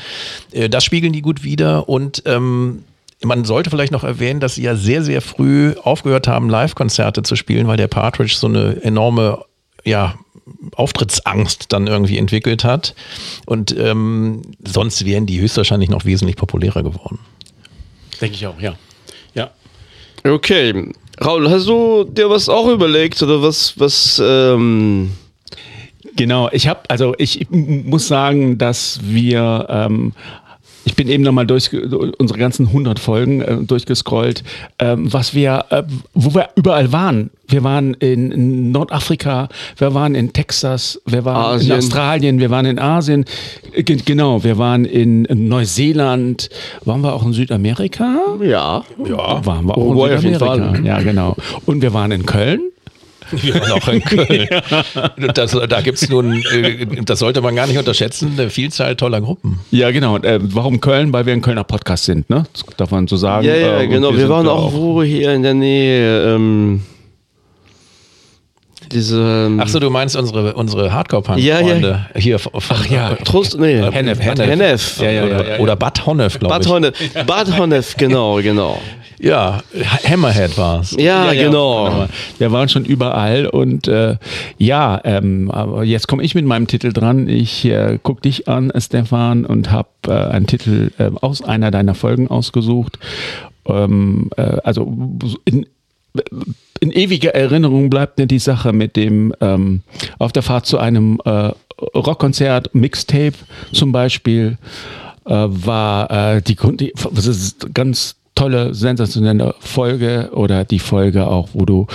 [0.51, 2.83] Äh, das spiegeln die gut wider und ähm,
[3.23, 7.35] man sollte vielleicht noch erwähnen, dass sie ja sehr, sehr früh aufgehört haben, Live-Konzerte zu
[7.35, 9.43] spielen, weil der Partridge so eine enorme,
[9.83, 10.15] ja,
[10.75, 12.95] Auftrittsangst dann irgendwie entwickelt hat.
[13.45, 17.19] Und ähm, sonst wären die höchstwahrscheinlich noch wesentlich populärer geworden.
[18.21, 18.75] Denke ich auch, ja.
[19.33, 19.51] Ja.
[20.23, 20.91] Okay.
[21.23, 25.11] Raul, hast du dir was auch überlegt oder was, was, ähm,
[26.17, 30.13] Genau, ich habe, also ich muss sagen, dass wir, ähm,
[30.87, 31.69] ich bin eben nochmal durch
[32.17, 34.43] unsere ganzen 100 Folgen äh, durchgescrollt,
[34.79, 37.29] ähm, was wir, äh, wo wir überall waren.
[37.49, 39.47] Wir waren in, in Nordafrika,
[39.77, 41.71] wir waren in Texas, wir waren Asien.
[41.71, 43.25] in Australien, wir waren in Asien,
[43.73, 46.49] äh, ge- genau, wir waren in, in Neuseeland,
[46.85, 48.15] waren wir auch in Südamerika?
[48.41, 48.83] ja.
[49.05, 50.83] Ja, Waren wir auch Uruguay in auf jeden Südamerika.
[50.87, 51.35] Ja, genau.
[51.65, 52.61] Und wir waren in Köln.
[53.31, 54.47] Wir waren auch in Köln.
[55.33, 59.21] das, da gibt es nun, äh, das sollte man gar nicht unterschätzen, eine Vielzahl toller
[59.21, 59.59] Gruppen.
[59.71, 60.15] Ja, genau.
[60.15, 61.13] Und, äh, warum Köln?
[61.13, 62.45] Weil wir ein Kölner Podcast sind, ne?
[62.53, 63.45] Das darf man so sagen.
[63.45, 64.11] Ja, ja, Äh, genau.
[64.11, 66.81] Wir, sind waren da auch wo hier in der Nähe, ähm,
[68.91, 73.15] diese, ähm, Ach so, du meinst unsere, unsere Hardcore-Punk-Freunde Ja, hier von, Ach ja.
[73.15, 74.47] Trost, nee, Hennef, Bad Hennef.
[74.47, 74.99] Hennef.
[75.01, 75.59] Ja, ja, ja, oder, ja, ja.
[75.59, 76.71] oder Bad Honnef, glaube Bad ich.
[76.71, 76.93] Honnef,
[77.25, 78.79] Bad Honnef, genau, genau.
[79.19, 79.61] Ja,
[80.07, 80.95] Hammerhead war's.
[80.97, 82.07] Ja, genau.
[82.37, 84.17] Wir waren schon überall und äh,
[84.57, 87.27] ja, ähm, aber jetzt komme ich mit meinem Titel dran.
[87.27, 91.95] Ich äh, guck dich an, Stefan, und habe äh, einen Titel äh, aus einer deiner
[91.95, 92.99] Folgen ausgesucht.
[93.65, 94.93] Ähm, äh, also
[95.45, 95.65] in,
[96.79, 99.81] in ewiger Erinnerung bleibt mir die Sache mit dem ähm,
[100.19, 101.51] auf der Fahrt zu einem äh,
[101.95, 103.33] Rockkonzert, Mixtape
[103.71, 104.57] zum Beispiel,
[105.25, 111.49] äh, war äh, die, die das ist ganz tolle, sensationelle Folge oder die Folge auch,
[111.53, 111.87] wo du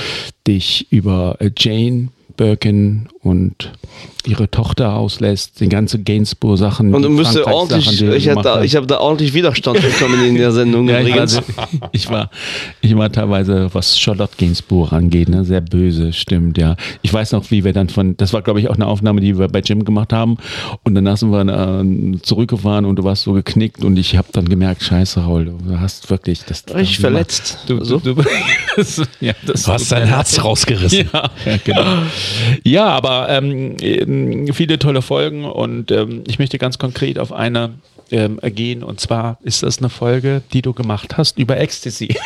[0.46, 3.72] dich über äh, Jane Birkin und
[4.26, 6.92] ihre Tochter auslässt, die ganze Gainsbourg-Sachen.
[6.92, 10.50] Und du müsste Frankreich-Sachen, ordentlich, ich, da, ich habe da ordentlich Widerstand bekommen in der
[10.50, 11.42] Sendung Ja, ich, war, übrigens.
[11.92, 12.30] ich, war,
[12.80, 16.76] ich war teilweise, was Charlotte Gainsbourg angeht, ne, sehr böse, stimmt, ja.
[17.02, 19.38] Ich weiß noch, wie wir dann von, das war glaube ich auch eine Aufnahme, die
[19.38, 20.36] wir bei Jim gemacht haben
[20.82, 24.48] und danach sind wir äh, zurückgefahren und du warst so geknickt und ich habe dann
[24.48, 26.64] gemerkt, scheiße Raul, du hast wirklich das.
[26.74, 27.58] Richtig verletzt.
[27.66, 28.22] Du, du, du,
[29.20, 31.08] ja, das Du hast dein Herz rausgerissen.
[31.12, 31.84] ja, ja, genau.
[32.64, 37.74] Ja, aber ähm, ähm, viele tolle Folgen und ähm, ich möchte ganz konkret auf eine
[38.10, 42.08] ähm, gehen und zwar ist das eine Folge, die du gemacht hast über Ecstasy.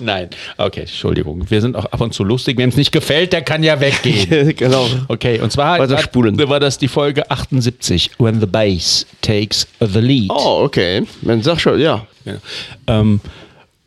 [0.00, 1.48] Nein, okay, Entschuldigung.
[1.48, 2.58] Wir sind auch ab und zu lustig.
[2.58, 4.56] Wem es nicht gefällt, der kann ja weggehen.
[4.56, 4.88] genau.
[5.08, 6.36] Okay, und zwar Weiter war, spulen.
[6.48, 10.30] war das die Folge 78, When the Bass Takes the Lead.
[10.30, 11.04] Oh, okay.
[11.22, 12.06] Man sagt schon, ja.
[12.24, 12.34] Ja.
[12.88, 13.20] Ähm,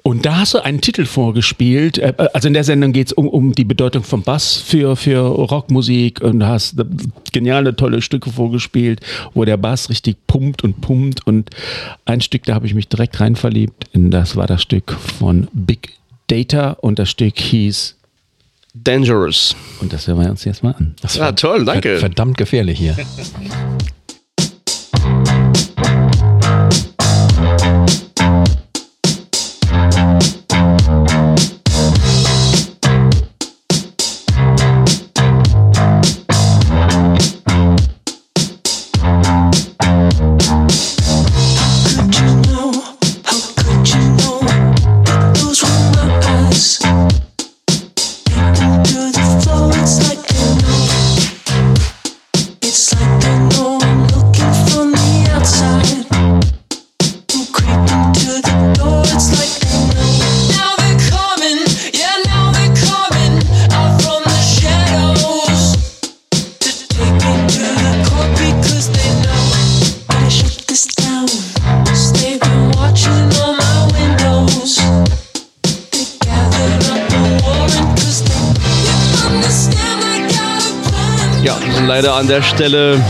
[0.10, 1.98] und da hast du einen Titel vorgespielt.
[2.00, 5.20] äh, Also in der Sendung geht es um, um die Bedeutung vom Bass für, für
[5.20, 6.76] Rockmusik und du hast
[7.32, 9.02] geniale, tolle Stücke vorgespielt,
[9.34, 11.26] wo der Bass richtig pumpt und pumpt.
[11.28, 11.52] Und
[12.06, 13.86] ein Stück, da habe ich mich direkt rein verliebt.
[13.94, 15.92] Und das war das Stück von Big
[16.28, 17.96] Data und das Stück hieß,
[18.74, 19.56] Dangerous.
[19.82, 20.96] und das hören wir uns jetzt mal an.
[21.14, 21.98] Ja, toll, danke.
[21.98, 22.96] Verdammt gefährlich hier.
[82.30, 83.02] der Stelle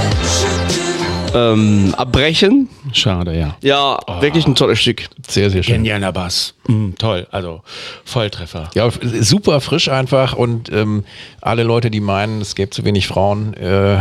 [1.36, 2.70] ähm, abbrechen.
[2.94, 3.58] Schade, ja.
[3.62, 5.10] Ja, wirklich ein tolles Stück.
[5.28, 5.76] Sehr, sehr schön.
[5.76, 6.54] Genialer Bass.
[6.70, 7.62] Mm, toll, also
[8.06, 8.70] Volltreffer.
[8.76, 8.90] Ja,
[9.22, 11.04] super frisch einfach und ähm,
[11.42, 13.98] alle Leute, die meinen, es gäbe zu wenig Frauen äh,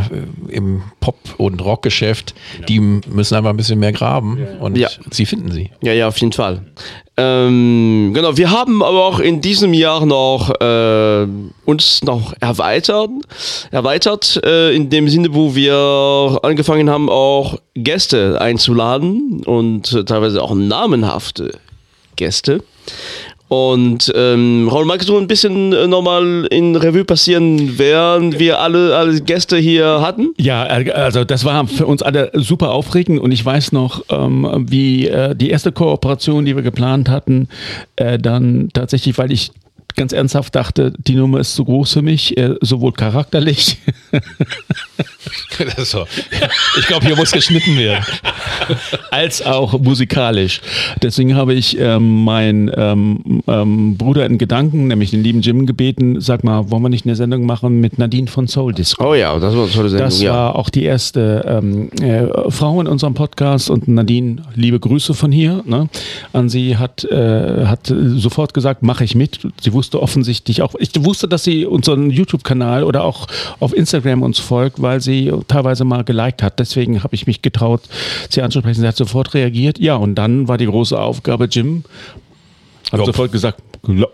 [0.48, 2.34] im Pop- und Rockgeschäft,
[2.68, 4.88] die müssen einfach ein bisschen mehr graben und Ja.
[5.10, 5.70] sie finden sie.
[5.82, 6.60] Ja, ja, auf jeden Fall.
[7.16, 11.26] Ähm, genau, wir haben aber auch in diesem Jahr noch äh,
[11.64, 13.10] uns noch erweitert,
[13.70, 20.42] erweitert äh, in dem Sinne, wo wir angefangen haben, auch Gäste einzuladen und äh, teilweise
[20.42, 21.52] auch namenhafte
[22.18, 22.62] Gäste.
[23.48, 28.94] Und ähm, Raul, magst du ein bisschen äh, nochmal in Revue passieren, während wir alle,
[28.94, 30.34] alle Gäste hier hatten?
[30.36, 34.66] Ja, äh, also das war für uns alle super aufregend und ich weiß noch, ähm,
[34.68, 37.48] wie äh, die erste Kooperation, die wir geplant hatten,
[37.96, 39.50] äh, dann tatsächlich, weil ich
[39.96, 43.78] ganz ernsthaft dachte, die Nummer ist zu groß für mich, äh, sowohl charakterlich
[45.78, 46.06] so.
[46.78, 48.04] Ich glaube, hier muss geschnitten werden.
[49.10, 50.60] als auch musikalisch.
[51.02, 56.20] Deswegen habe ich ähm, meinen ähm, ähm, Bruder in Gedanken, nämlich den lieben Jim, gebeten,
[56.20, 59.10] sag mal, wollen wir nicht eine Sendung machen mit Nadine von Soul Disco?
[59.10, 60.08] Oh ja, das war eine tolle Sendung.
[60.08, 60.32] Das ja.
[60.32, 65.32] war auch die erste ähm, äh, Frau in unserem Podcast und Nadine, liebe Grüße von
[65.32, 65.62] hier.
[65.66, 65.88] Ne?
[66.32, 69.40] An sie hat, äh, hat sofort gesagt, mache ich mit.
[69.60, 73.26] Sie wusste offensichtlich auch, ich wusste, dass sie unseren YouTube-Kanal oder auch
[73.60, 75.17] auf Instagram uns folgt, weil sie
[75.48, 76.58] teilweise mal geliked hat.
[76.58, 77.82] Deswegen habe ich mich getraut,
[78.30, 78.80] sie anzusprechen.
[78.80, 79.78] Sie hat sofort reagiert.
[79.78, 81.84] Ja, und dann war die große Aufgabe, Jim
[82.92, 83.06] hat Ja.
[83.06, 83.60] sofort gesagt,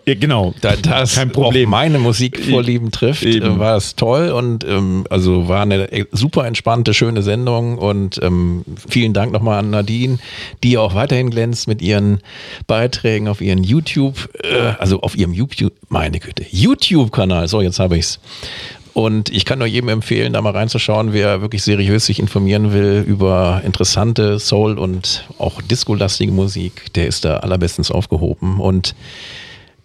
[0.05, 1.67] genau, Da das kein Problem.
[1.67, 3.55] auch meine Musikvorlieben trifft, Eben.
[3.55, 8.19] äh, war es toll und ähm, also war eine äh, super entspannte, schöne Sendung und
[8.21, 10.17] ähm, vielen Dank nochmal an Nadine,
[10.63, 12.19] die auch weiterhin glänzt mit ihren
[12.67, 17.97] Beiträgen auf ihren YouTube, äh, also auf ihrem YouTube, meine Güte, YouTube-Kanal, so jetzt habe
[17.97, 18.19] ich's.
[18.95, 23.03] Und ich kann nur jedem empfehlen, da mal reinzuschauen, wer wirklich seriös sich informieren will
[23.05, 28.61] über interessante Soul- und auch Disco-lastige Musik, der ist da allerbestens aufgehoben.
[28.61, 28.95] Und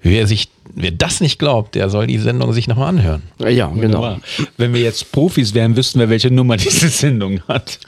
[0.00, 3.24] wer sich, wer das nicht glaubt, der soll die Sendung sich nochmal anhören.
[3.40, 4.18] Ja, genau.
[4.56, 7.80] Wenn wir jetzt Profis wären, wüssten wir, welche Nummer diese Sendung hat.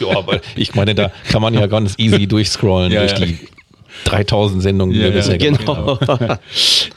[0.00, 3.36] Ja, aber ich meine, da kann man ja ganz easy durchscrollen Ja, durch ja.
[4.04, 5.98] Die 3000 Sendungen, die Ja, wir ja, haben.
[5.98, 6.36] Genau.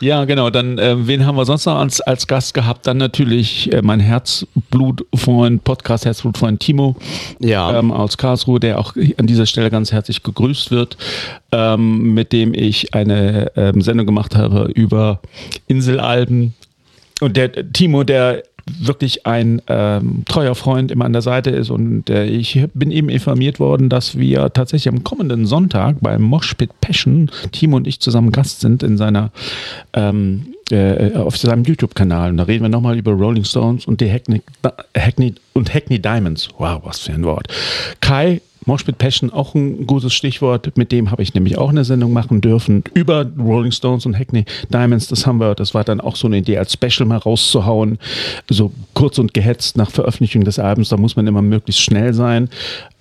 [0.02, 0.50] Ja, genau.
[0.50, 2.88] Dann, äh, wen haben wir sonst noch als, als Gast gehabt?
[2.88, 6.96] Dann natürlich äh, mein Herzblutfreund, Podcast Herzblutfreund Timo
[7.40, 7.78] Ja.
[7.78, 10.98] ähm, aus Karlsruhe, der auch an dieser Stelle ganz herzlich gegrüßt wird,
[11.52, 15.20] ähm, mit dem ich eine ähm, Sendung gemacht habe über
[15.68, 16.54] Inselalben.
[17.20, 18.44] Und der Timo, der
[18.80, 23.10] wirklich ein ähm, treuer Freund immer an der Seite ist und äh, ich bin eben
[23.10, 28.32] informiert worden, dass wir tatsächlich am kommenden Sonntag beim Moshpit Passion, Timo und ich zusammen
[28.32, 29.32] Gast sind in seiner
[29.94, 34.12] ähm, äh, auf seinem YouTube-Kanal und da reden wir nochmal über Rolling Stones und die
[34.12, 34.42] Hackney,
[34.96, 36.50] Hackney und Hackney Diamonds.
[36.58, 37.48] Wow, was für ein Wort.
[38.02, 40.76] Kai Moshpit Passion, auch ein gutes Stichwort.
[40.78, 44.46] Mit dem habe ich nämlich auch eine Sendung machen dürfen über Rolling Stones und Hackney
[44.72, 45.08] Diamonds.
[45.08, 48.00] Das haben wir, das war dann auch so eine Idee, als Special mal rauszuhauen.
[48.50, 50.90] So kurz und gehetzt nach Veröffentlichung des Albums.
[50.90, 52.50] Da muss man immer möglichst schnell sein.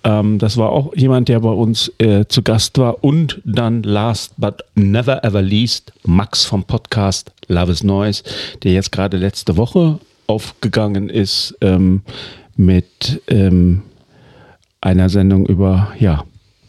[0.03, 3.03] Ähm, das war auch jemand, der bei uns äh, zu Gast war.
[3.03, 8.23] Und dann last but never ever least Max vom Podcast Love is Noise,
[8.63, 12.03] der jetzt gerade letzte Woche aufgegangen ist ähm,
[12.55, 13.81] mit ähm,
[14.81, 16.23] einer Sendung über, ja,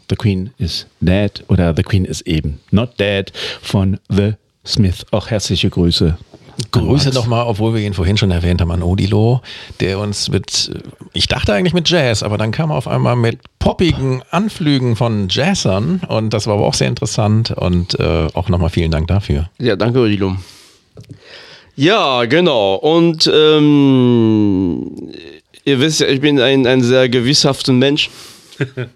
[0.09, 4.33] The Queen is Dead oder The Queen is eben not dead von The
[4.65, 5.05] Smith.
[5.11, 6.17] Auch herzliche Grüße.
[6.71, 9.41] Grüße nochmal, obwohl wir ihn vorhin schon erwähnt haben, an Odilo,
[9.79, 10.71] der uns mit,
[11.13, 15.27] ich dachte eigentlich mit Jazz, aber dann kam er auf einmal mit poppigen Anflügen von
[15.29, 19.49] Jazzern und das war aber auch sehr interessant und äh, auch nochmal vielen Dank dafür.
[19.59, 20.35] Ja, danke, Odilo.
[21.75, 22.75] Ja, genau.
[22.75, 24.91] Und ähm,
[25.65, 28.09] ihr wisst ja, ich bin ein, ein sehr gewisshafter Mensch.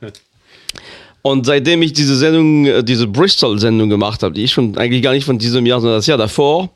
[1.25, 5.11] Und seitdem ich diese Sendung, äh, diese Bristol-Sendung gemacht habe, die ich schon eigentlich gar
[5.11, 6.69] nicht von diesem Jahr, sondern das Jahr davor,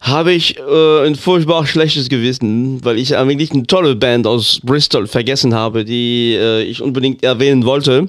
[0.00, 5.08] habe ich äh, ein furchtbar schlechtes Gewissen, weil ich eigentlich eine tolle Band aus Bristol
[5.08, 8.08] vergessen habe, die äh, ich unbedingt erwähnen wollte.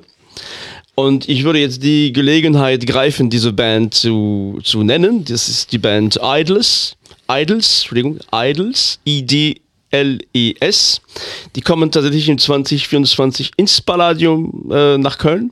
[0.93, 5.25] Und ich würde jetzt die Gelegenheit greifen, diese Band zu, zu nennen.
[5.25, 6.97] Das ist die Band Idols.
[7.31, 9.68] Idols, Entschuldigung, Idols, I-D-L-E-S.
[9.91, 15.51] Die kommen tatsächlich im 2024 ins Palladium äh, nach Köln.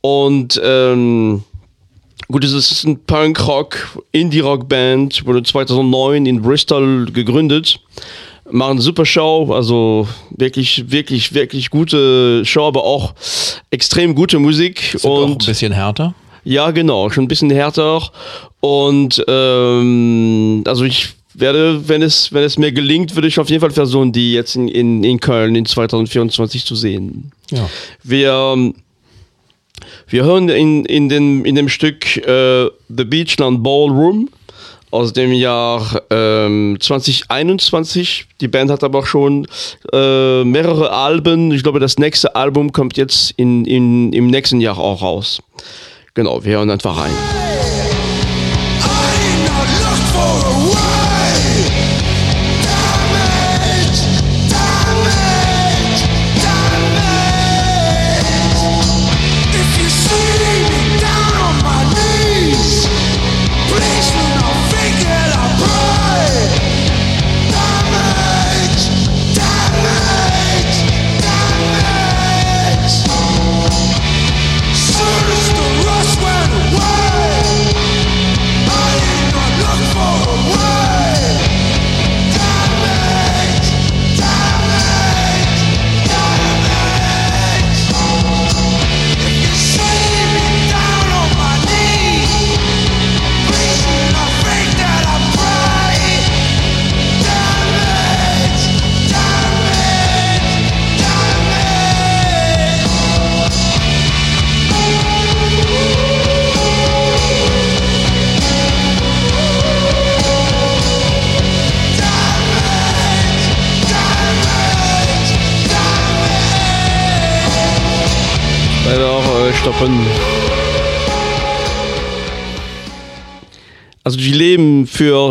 [0.00, 1.42] Und ähm,
[2.28, 7.80] gut, es ist ein Punk-Rock, Indie-Rock-Band, wurde 2009 in Bristol gegründet.
[8.50, 13.14] Machen eine super Show, also wirklich, wirklich, wirklich gute Show, aber auch
[13.70, 14.96] extrem gute Musik.
[14.96, 16.14] Sind auch ein und bisschen härter.
[16.42, 18.10] ja, genau, schon ein bisschen härter.
[18.60, 23.60] Und ähm, also ich werde, wenn es, wenn es mir gelingt, würde ich auf jeden
[23.60, 27.32] Fall versuchen, die jetzt in, in, in Köln in 2024 zu sehen.
[27.50, 27.68] Ja.
[28.02, 28.74] Wir, ähm,
[30.08, 34.28] wir hören in, in, den, in dem Stück äh, The Beachland Ballroom
[34.90, 38.26] aus dem Jahr ähm, 2021.
[38.40, 39.46] Die Band hat aber auch schon
[39.92, 41.52] äh, mehrere Alben.
[41.52, 45.40] Ich glaube, das nächste Album kommt jetzt in, in, im nächsten Jahr auch raus.
[46.14, 47.49] Genau, wir hören einfach rein.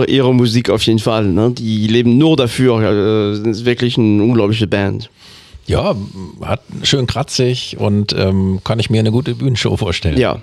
[0.09, 1.25] Ihre Musik auf jeden Fall.
[1.25, 1.51] Ne?
[1.51, 2.81] Die leben nur dafür.
[2.81, 5.09] Äh, das ist wirklich eine unglaubliche Band.
[5.67, 5.95] Ja,
[6.41, 10.17] hat schön kratzig und ähm, kann ich mir eine gute Bühnenshow vorstellen.
[10.17, 10.41] Ja.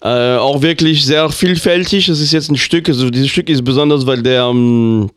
[0.00, 2.06] Äh, auch wirklich sehr vielfältig.
[2.06, 5.10] Das ist jetzt ein Stück, also dieses Stück ist besonders, weil der, ähm,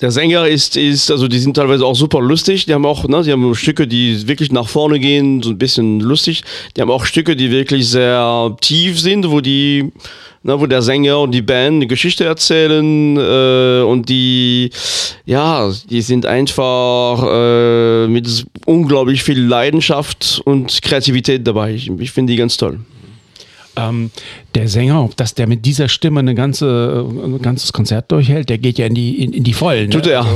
[0.00, 2.66] der Sänger ist, ist, also die sind teilweise auch super lustig.
[2.66, 6.00] Die haben auch, ne, die haben Stücke, die wirklich nach vorne gehen, so ein bisschen
[6.00, 6.42] lustig.
[6.76, 9.92] Die haben auch Stücke, die wirklich sehr tief sind, wo die,
[10.42, 14.70] ne, wo der Sänger und die Band eine Geschichte erzählen äh, und die,
[15.26, 21.72] ja, die sind einfach äh, mit unglaublich viel Leidenschaft und Kreativität dabei.
[21.72, 22.80] Ich, ich finde die ganz toll.
[23.76, 24.10] Ähm,
[24.54, 28.58] der Sänger, ob das der mit dieser Stimme eine ganze, ein ganzes Konzert durchhält, der
[28.58, 29.90] geht ja in die, in, in die Vollen.
[29.90, 30.12] Tut ne?
[30.12, 30.26] er.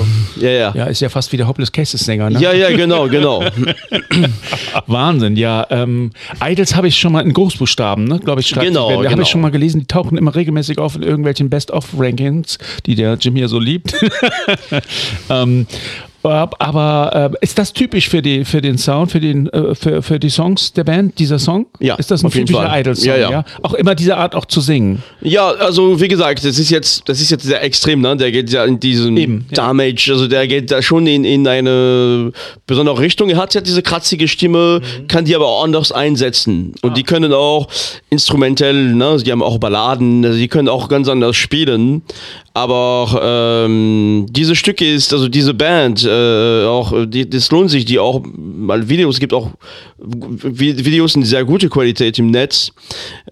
[0.40, 0.72] Ja, ja.
[0.74, 2.30] Ja, ist ja fast wie der Hopeless Cases Sänger.
[2.30, 2.40] Ne?
[2.40, 3.44] Ja, ja, genau, genau.
[4.86, 5.66] Wahnsinn, ja.
[5.70, 6.10] Ähm,
[6.42, 8.52] Idols habe ich schon mal in Großbuchstaben, ne, glaube ich.
[8.52, 8.76] Genau, die Band.
[8.76, 9.22] Da habe genau.
[9.22, 13.36] ich schon mal gelesen, die tauchen immer regelmäßig auf in irgendwelchen Best-of-Rankings, die der Jim
[13.36, 13.94] hier so liebt.
[15.30, 15.66] ähm,
[16.30, 20.18] aber äh, ist das typisch für, die, für den Sound, für, den, äh, für, für
[20.18, 21.66] die Songs der Band, dieser Song?
[21.80, 22.80] Ja, Ist das ein typischer Fall.
[22.80, 23.06] Idols-Song?
[23.08, 23.44] Ja, ja.
[23.62, 25.02] Auch immer diese Art auch zu singen.
[25.20, 28.16] Ja, also wie gesagt, das ist jetzt, das ist jetzt sehr extrem, ne?
[28.16, 29.56] Der geht ja in diesen Eben, ja.
[29.56, 32.32] Damage, also der geht da schon in, in eine
[32.66, 33.28] besondere Richtung.
[33.30, 35.08] Er hat ja diese kratzige Stimme, Mhm.
[35.08, 36.72] kann die aber auch anders einsetzen.
[36.82, 36.88] Ah.
[36.88, 37.68] Und die können auch
[38.10, 39.16] instrumentell, ne?
[39.24, 42.02] Die haben auch Balladen, also die können auch ganz anders spielen.
[42.58, 48.00] Aber ähm, diese Stücke ist, also diese Band, äh, auch, die, das lohnt sich, die
[48.00, 49.50] auch mal Videos, gibt auch
[50.00, 52.72] Vi- Videos in sehr gute Qualität im Netz,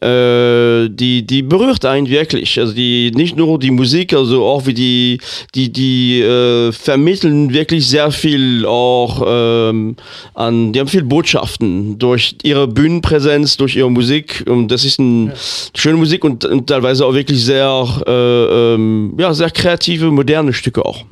[0.00, 2.58] äh, die, die berührt einen wirklich.
[2.58, 5.18] Also die, nicht nur die Musik, also auch wie die,
[5.54, 9.96] die, die äh, vermitteln wirklich sehr viel auch ähm,
[10.34, 14.44] an, die haben viel Botschaften durch ihre Bühnenpräsenz, durch ihre Musik.
[14.48, 15.32] Und das ist eine
[15.76, 20.84] schöne Musik und, und teilweise auch wirklich sehr, äh, ähm, ja, sehr kreative, moderne Stücke
[20.84, 21.04] auch.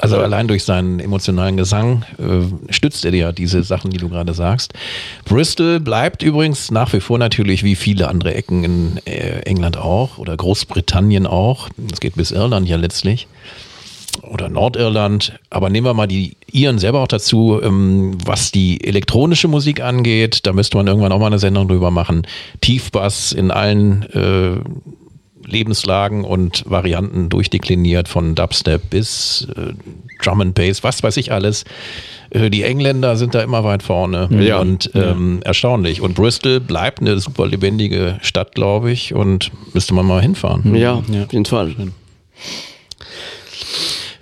[0.00, 4.32] Also allein durch seinen emotionalen Gesang äh, stützt er ja diese Sachen, die du gerade
[4.32, 4.72] sagst.
[5.26, 10.16] Bristol bleibt übrigens nach wie vor natürlich wie viele andere Ecken in äh, England auch
[10.16, 11.68] oder Großbritannien auch.
[11.92, 13.28] Es geht bis Irland ja letztlich
[14.22, 15.38] oder Nordirland.
[15.50, 20.46] Aber nehmen wir mal die Iren selber auch dazu, ähm, was die elektronische Musik angeht.
[20.46, 22.26] Da müsste man irgendwann auch mal eine Sendung drüber machen.
[22.60, 24.60] Tiefbass in allen äh,
[25.50, 29.72] Lebenslagen und Varianten durchdekliniert, von Dubstep bis äh,
[30.22, 31.64] Drum and Bass, was weiß ich alles.
[32.30, 34.58] Äh, die Engländer sind da immer weit vorne Ja.
[34.60, 36.00] und ähm, erstaunlich.
[36.00, 40.74] Und Bristol bleibt eine super lebendige Stadt, glaube ich, und müsste man mal hinfahren.
[40.74, 41.74] Ja, auf jeden Fall.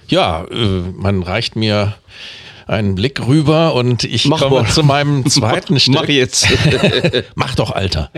[0.09, 1.95] Ja, äh, man reicht mir
[2.69, 4.69] einen Blick rüber und ich Mach komme mal.
[4.69, 5.95] zu meinem zweiten Stück.
[5.95, 6.47] Mach jetzt.
[7.35, 8.11] Mach doch, Alter.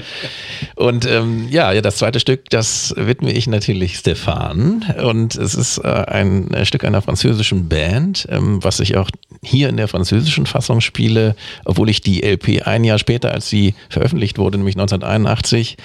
[0.75, 4.85] Und ähm, ja, das zweite Stück, das widme ich natürlich Stefan.
[5.03, 9.09] Und es ist äh, ein Stück einer französischen Band, ähm, was ich auch
[9.43, 13.75] hier in der französischen Fassung spiele, obwohl ich die LP ein Jahr später, als sie
[13.89, 15.77] veröffentlicht wurde, nämlich 1981,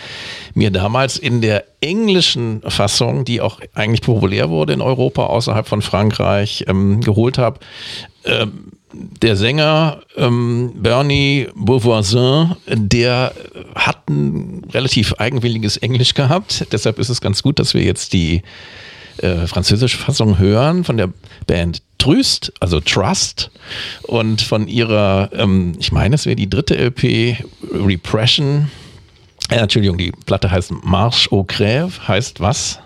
[0.55, 5.83] mir damals in der englischen Fassung, die auch eigentlich populär wurde in Europa, außerhalb von
[5.83, 7.59] Frankreich, ähm, geholt habe.
[8.25, 13.33] Ähm, der Sänger ähm, Bernie Beauvoisin, der
[13.75, 16.67] hat ein relativ eigenwilliges Englisch gehabt.
[16.71, 18.41] Deshalb ist es ganz gut, dass wir jetzt die
[19.17, 21.09] äh, französische Fassung hören von der
[21.47, 23.51] Band Trüst, also Trust,
[24.03, 27.37] und von ihrer, ähm, ich meine, es wäre die dritte LP,
[27.71, 28.69] Repression.
[29.49, 32.79] Äh, Entschuldigung, die Platte heißt Marche au Crève, heißt was?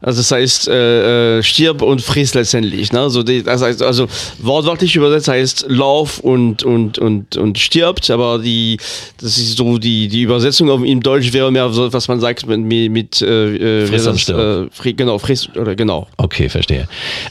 [0.00, 2.92] Also das heißt, äh, äh, stirb und friss letztendlich.
[2.92, 3.00] Ne?
[3.00, 4.06] Also, die, das heißt, also
[4.38, 8.78] wortwörtlich übersetzt heißt Lauf und, und, und, und stirbt, aber die,
[9.20, 12.46] das ist so die, die Übersetzung auf, im Deutsch wäre mehr so, was man sagt
[12.46, 14.38] mit, mit äh, äh, Friss und stirb.
[14.38, 16.06] Äh, fri- genau, friss oder genau.
[16.16, 16.88] Okay, verstehe.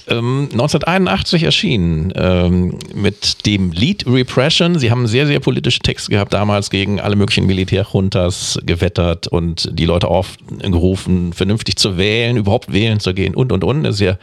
[0.07, 4.77] Ähm, 1981 erschienen ähm, mit dem Lied Repression.
[4.79, 9.85] Sie haben sehr, sehr politische Texte gehabt, damals gegen alle möglichen Militärjuntas gewettert und die
[9.85, 13.77] Leute aufgerufen, vernünftig zu wählen, überhaupt wählen zu gehen und, und, und.
[13.77, 14.17] Eine sehr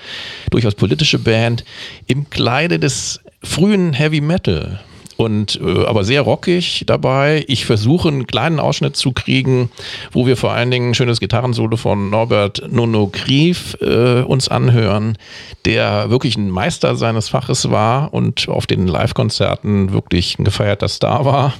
[0.50, 1.64] durchaus politische Band
[2.06, 4.80] im Kleide des frühen Heavy Metal.
[5.20, 7.44] Und äh, aber sehr rockig dabei.
[7.46, 9.70] Ich versuche einen kleinen Ausschnitt zu kriegen,
[10.12, 15.18] wo wir vor allen Dingen ein schönes Gitarrensolo von Norbert Nono Grief äh, uns anhören,
[15.66, 21.26] der wirklich ein Meister seines Faches war und auf den Live-Konzerten wirklich ein gefeierter Star
[21.26, 21.52] war.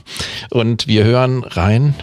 [0.48, 1.94] Und wir hören rein.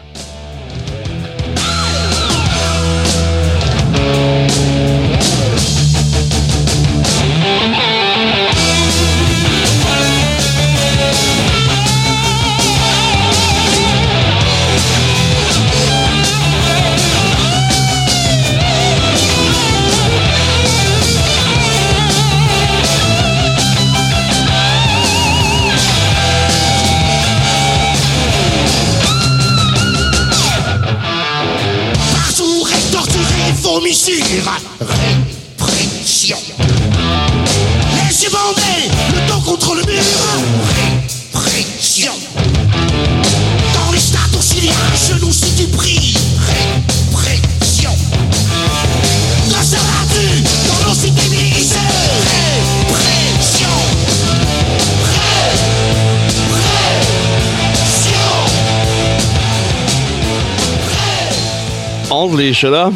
[62.37, 62.93] Ordentlich, oder?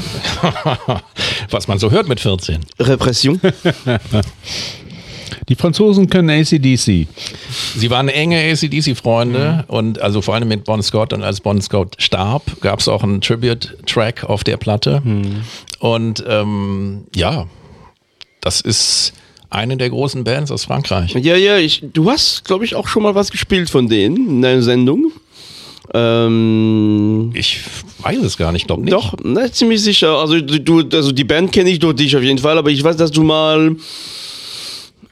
[1.50, 2.60] Was man so hört mit 14.
[2.80, 3.42] Repression.
[5.50, 7.08] Die Franzosen können ACDC.
[7.76, 11.96] Sie waren enge ACDC-Freunde und also vor allem mit Bon Scott und als Bon Scott
[11.98, 15.02] starb, gab es auch einen Tribute-Track auf der Platte.
[15.80, 17.48] Und ähm, ja,
[18.42, 19.14] das ist
[19.50, 21.16] eine der großen Bands aus Frankreich.
[21.16, 24.42] Ja, ja, ich, du hast, glaube ich, auch schon mal was gespielt von denen in
[24.44, 25.12] deiner Sendung.
[25.94, 27.60] Ähm, Ich
[28.00, 28.94] weiß es gar nicht, glaube nicht.
[28.94, 30.18] Doch, ne, ziemlich sicher.
[30.18, 32.98] Also du, also die Band kenne ich durch dich auf jeden Fall, aber ich weiß,
[32.98, 33.76] dass du mal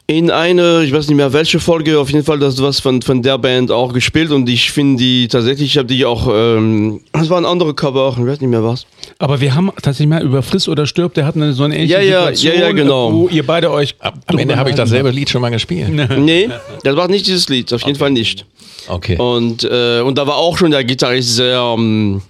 [0.09, 2.99] in eine, ich weiß nicht mehr welche Folge, auf jeden Fall, dass du was von,
[3.03, 7.01] von der Band auch gespielt und ich finde die tatsächlich, ich habe die auch, ähm,
[7.13, 8.87] das war ein anderer Cover auch, ich weiß nicht mehr was.
[9.19, 11.93] Aber wir haben tatsächlich mal über Friss oder Stirb, der hat eine, so eine ähnliche
[11.93, 13.13] Ja, ja, Situation, ja, ja, genau.
[13.13, 15.89] wo ihr beide euch Am Ende habe ich dasselbe Lied schon mal gespielt.
[16.17, 16.49] Nee,
[16.83, 18.47] das war nicht dieses Lied, auf jeden Fall nicht.
[18.87, 19.15] Okay.
[19.15, 22.23] Und, äh, und da war auch schon der Gitarrist sehr ähm,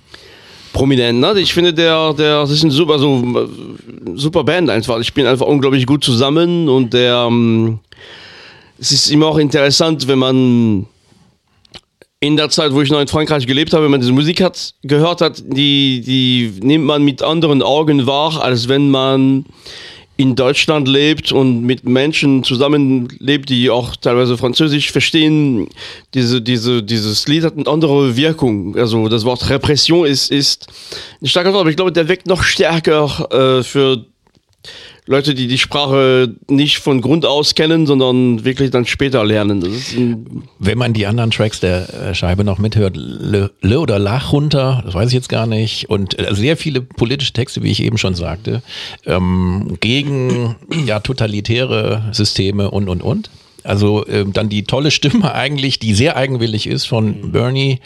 [0.73, 1.19] prominent.
[1.19, 1.39] Ne?
[1.39, 3.49] Ich finde, der, der, das ist eine super, so,
[4.15, 4.99] super Band einfach.
[4.99, 7.79] Ich spielen einfach unglaublich gut zusammen und der, ähm,
[8.79, 10.85] es ist immer auch interessant, wenn man
[12.21, 14.73] in der Zeit, wo ich noch in Frankreich gelebt habe, wenn man diese Musik hat,
[14.83, 19.45] gehört hat, die, die nimmt man mit anderen Augen wahr, als wenn man
[20.19, 25.69] in Deutschland lebt und mit Menschen zusammenlebt, die auch teilweise Französisch verstehen,
[26.13, 28.75] diese, diese, dieses Lied hat eine andere Wirkung.
[28.75, 30.67] Also das Wort Repression ist, ist
[31.21, 34.07] ein starker Wort, aber ich glaube, der weckt noch stärker äh, für
[35.09, 39.65] Leute, die die Sprache nicht von Grund aus kennen, sondern wirklich dann später lernen.
[40.59, 44.83] Wenn man die anderen Tracks der äh, Scheibe noch mithört, Le, Le oder Lach runter,
[44.85, 45.89] das weiß ich jetzt gar nicht.
[45.89, 48.61] Und äh, sehr viele politische Texte, wie ich eben schon sagte,
[49.07, 50.55] ähm, gegen
[50.85, 53.31] ja, totalitäre Systeme und, und, und.
[53.69, 57.79] Also ähm, dann die tolle Stimme eigentlich, die sehr eigenwillig ist von Bernie.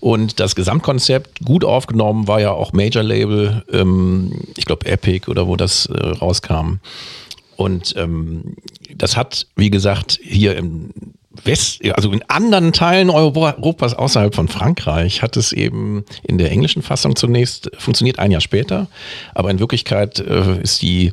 [0.00, 5.48] Und das Gesamtkonzept gut aufgenommen war ja auch Major Label, ähm, ich glaube Epic oder
[5.48, 6.78] wo das äh, rauskam.
[7.56, 8.56] Und ähm,
[8.94, 10.90] das hat, wie gesagt, hier im
[11.44, 16.82] West, also in anderen Teilen Europas außerhalb von Frankreich hat es eben in der englischen
[16.82, 18.88] Fassung zunächst funktioniert ein Jahr später,
[19.34, 21.12] aber in Wirklichkeit äh, ist die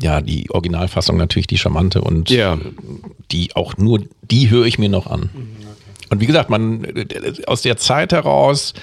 [0.00, 2.58] ja die Originalfassung natürlich die charmante und Ja.
[3.30, 5.30] die auch nur die höre ich mir noch an.
[6.10, 7.06] Und wie gesagt, man äh,
[7.46, 8.74] aus der Zeit heraus,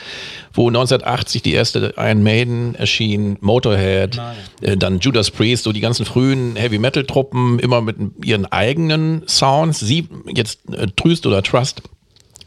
[0.51, 4.19] wo 1980 die erste Iron Maiden erschien, Motorhead,
[4.61, 9.21] äh, dann Judas Priest, so die ganzen frühen Heavy Metal Truppen, immer mit ihren eigenen
[9.27, 9.79] Sounds.
[9.79, 11.83] Sie jetzt äh, Trüst oder Trust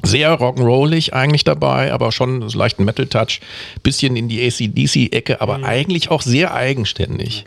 [0.05, 3.41] sehr rock'n'rollig eigentlich dabei, aber schon so leichten Metal-Touch,
[3.85, 7.45] bisschen in die ACDC-Ecke, aber eigentlich auch sehr eigenständig.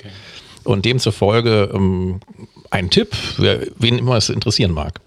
[0.66, 2.20] Und demzufolge ähm,
[2.72, 5.00] ein Tipp, wer, wen immer es interessieren mag.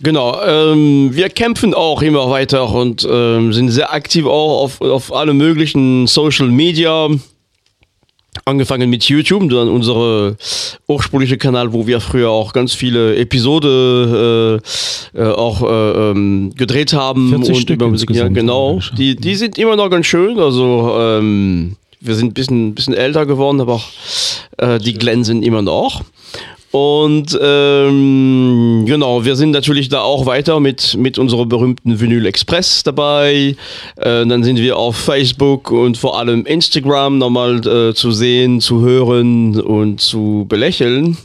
[0.00, 5.14] Genau, ähm, wir kämpfen auch immer weiter und ähm, sind sehr aktiv auch auf, auf
[5.14, 7.08] alle möglichen Social Media.
[8.44, 10.36] Angefangen mit YouTube, dann unsere
[10.88, 14.60] ursprüngliche Kanal, wo wir früher auch ganz viele Episode
[15.14, 18.10] äh, äh, auch äh, ähm, gedreht haben 40 Stück über Musik.
[18.10, 18.80] Ja, genau.
[18.98, 20.40] Die, die sind immer noch ganz schön.
[20.40, 23.88] Also ähm, wir sind ein bisschen, bisschen älter geworden, aber auch,
[24.58, 26.02] äh, die glänzen immer noch.
[26.70, 32.82] Und ähm, genau, wir sind natürlich da auch weiter mit, mit unserer berühmten Vinyl Express
[32.82, 33.54] dabei.
[33.94, 38.80] Äh, dann sind wir auf Facebook und vor allem Instagram nochmal äh, zu sehen, zu
[38.80, 41.16] hören und zu belächeln.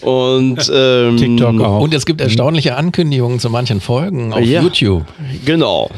[0.00, 1.80] Und ähm, TikTok auch.
[1.80, 4.62] Und es gibt erstaunliche Ankündigungen zu manchen Folgen auf Ja.
[4.62, 5.04] YouTube.
[5.44, 5.90] Genau.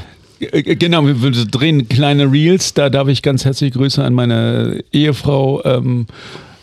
[0.53, 1.14] Äh, Genau, wir,
[1.47, 2.74] drehen kleine Reels.
[2.74, 6.07] Da darf ich ganz herzliche Grüße an meine Ehefrau ähm,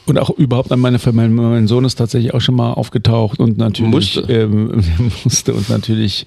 [0.06, 1.30] und auch überhaupt an meine Familie.
[1.30, 4.22] Mein Sohn ist tatsächlich auch schon mal aufgetaucht und natürlich Musste.
[4.22, 4.84] Ähm,
[5.24, 6.26] musste und natürlich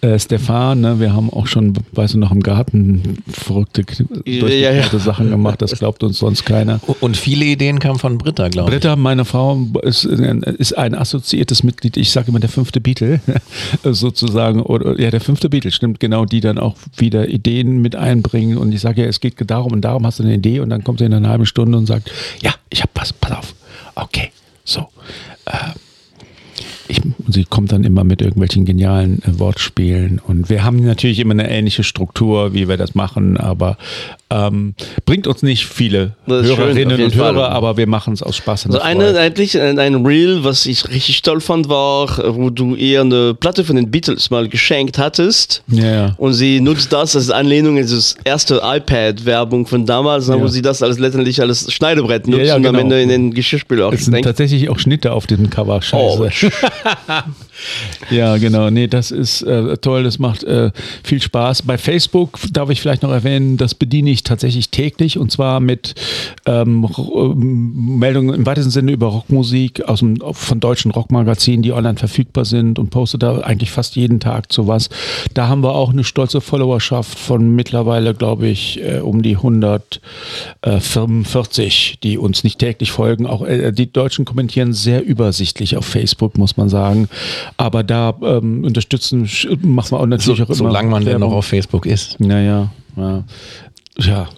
[0.00, 0.80] äh, Stefan.
[0.80, 1.00] Ne?
[1.00, 3.84] Wir haben auch schon, weißt du noch, im Garten verrückte,
[4.24, 4.98] Ja, ja.
[4.98, 5.60] Sachen gemacht.
[5.62, 6.80] Das glaubt uns sonst keiner.
[7.00, 8.74] Und viele Ideen kamen von Britta, glaube ich.
[8.76, 13.20] Britta, meine Frau, ist, ist ein assoziiertes Mitglied, ich sage immer der fünfte Beatle,
[13.84, 18.58] sozusagen, oder ja, der fünfte Beatle, stimmt genau, die dann auch wieder Ideen mit einbringen
[18.58, 20.84] und ich sage ja, es geht darum und darum hast du eine Idee und dann
[20.84, 22.10] kommt sie in einer halben Stunde und sagt,
[22.42, 23.54] ja, ich habe was, pass auf,
[23.94, 24.30] okay,
[24.64, 24.88] so.
[25.46, 25.72] Äh,
[26.88, 31.32] ich, sie kommt dann immer mit irgendwelchen genialen äh, Wortspielen und wir haben natürlich immer
[31.32, 33.76] eine ähnliche Struktur, wie wir das machen, aber
[34.28, 34.74] ähm,
[35.04, 37.50] bringt uns nicht viele schön, Hörerinnen jeden und Hörer, Fall.
[37.50, 41.22] aber wir machen es aus Spaß Also eine, eigentlich ein, ein Reel, was ich richtig
[41.22, 45.62] toll fand, war, wo du ihr eine Platte von den Beatles mal geschenkt hattest.
[45.68, 46.14] Ja.
[46.18, 50.40] Und sie nutzt das als Anlehnung in das erste iPad-Werbung von damals, Ja.
[50.40, 52.82] wo sie das als letztendlich als Schneidebrett nutzt Ja, ja, und am genau.
[52.84, 54.26] Ende in den Geschirrspüler auch Es sind denkt.
[54.26, 55.76] tatsächlich auch Schnitte auf dem Cover.
[55.92, 56.50] Oh, Scheiße.
[58.10, 58.70] ja, genau.
[58.70, 60.04] Nee, das ist äh, toll.
[60.04, 60.70] Das macht äh,
[61.02, 61.62] viel Spaß.
[61.62, 65.94] Bei Facebook darf ich vielleicht noch erwähnen, das bediene ich tatsächlich täglich und zwar mit
[66.46, 71.96] ähm, ähm, Meldungen im weitesten Sinne über Rockmusik aus dem, von deutschen Rockmagazinen, die online
[71.96, 74.88] verfügbar sind und poste da eigentlich fast jeden Tag zu was.
[75.34, 81.98] Da haben wir auch eine stolze Followerschaft von mittlerweile, glaube ich, äh, um die 145,
[82.02, 83.26] die uns nicht täglich folgen.
[83.26, 87.08] Auch äh, die Deutschen kommentieren sehr übersichtlich auf Facebook, muss man sagen.
[87.56, 89.28] Aber da ähm, unterstützen,
[89.62, 90.54] machen wir auch So, natürlich auch immer.
[90.54, 92.18] solange man denn noch auf Facebook ist.
[92.20, 93.24] Naja, ja.
[93.98, 94.28] Ja,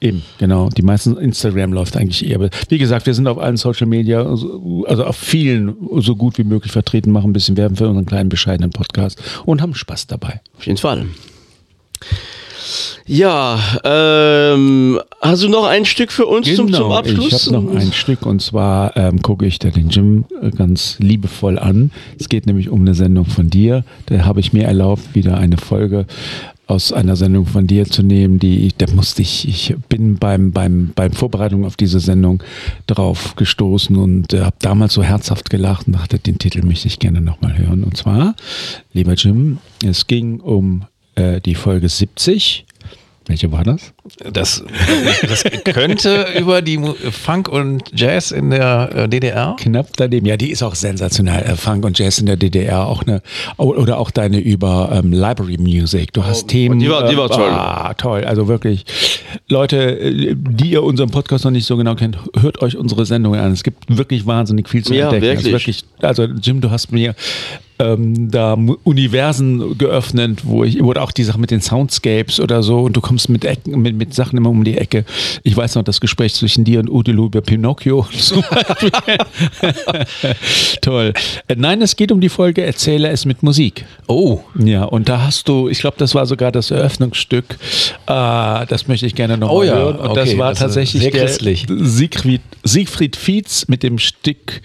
[0.00, 0.68] eben, genau.
[0.70, 2.48] Die meisten Instagram läuft eigentlich eher.
[2.68, 6.44] Wie gesagt, wir sind auf allen Social Media, also also auf vielen so gut wie
[6.44, 10.40] möglich vertreten, machen ein bisschen Werbung für unseren kleinen bescheidenen Podcast und haben Spaß dabei.
[10.56, 11.06] Auf jeden Fall.
[13.08, 17.46] Ja, ähm, hast du noch ein Stück für uns zum, zum Abschluss?
[17.46, 20.50] Genau, ich habe noch ein Stück und zwar ähm, gucke ich da den Jim äh,
[20.50, 21.90] ganz liebevoll an.
[22.20, 23.82] Es geht nämlich um eine Sendung von dir.
[24.06, 26.06] Da habe ich mir erlaubt, wieder eine Folge
[26.66, 30.52] aus einer Sendung von dir zu nehmen, die ich, da musste ich, ich bin beim,
[30.52, 32.42] beim, beim Vorbereitung auf diese Sendung
[32.86, 36.98] drauf gestoßen und äh, habe damals so herzhaft gelacht und dachte, den Titel möchte ich
[36.98, 37.84] gerne nochmal hören.
[37.84, 38.36] Und zwar,
[38.92, 40.84] lieber Jim, es ging um
[41.14, 42.66] äh, die Folge 70.
[43.28, 43.92] Welche war das?
[44.32, 44.64] Das,
[45.28, 46.78] das könnte über die
[47.10, 49.56] Funk und Jazz in der äh, DDR.
[49.58, 50.26] Knapp daneben.
[50.26, 51.42] Ja, die ist auch sensationell.
[51.44, 53.22] Äh, Funk und Jazz in der DDR auch eine
[53.56, 56.12] oder auch deine über ähm, Library Music.
[56.12, 56.78] Du hast Themen.
[56.78, 57.50] die war- die war äh, toll.
[57.50, 58.24] Ah, toll.
[58.24, 58.84] Also wirklich,
[59.48, 63.52] Leute, die ihr unseren Podcast noch nicht so genau kennt, hört euch unsere Sendungen an.
[63.52, 65.38] Es gibt wirklich wahnsinnig viel zu Ja, entdecken.
[65.38, 65.84] Also wirklich.
[66.00, 67.14] Also Jim, du hast mir
[67.80, 72.80] ähm, da Universen geöffnet, wo ich, oder auch die Sache mit den Soundscapes oder so
[72.80, 75.04] und du kommst mit Ecken, mit, mit Sachen immer um die Ecke.
[75.42, 78.90] Ich weiß noch das Gespräch zwischen dir und Udilu über Pinocchio zum Beispiel.
[80.80, 81.12] Toll.
[81.48, 83.84] Äh, Nein, es geht um die Folge Erzähle es mit Musik.
[84.06, 87.58] Oh, Ja, und da hast du, ich glaube, das war sogar das Eröffnungsstück.
[88.06, 89.96] Äh, das möchte ich gerne noch Oh ja, hören.
[89.96, 91.28] Und das okay, war das tatsächlich der.
[91.28, 94.60] Siegfried, Siegfried Fietz mit dem Stück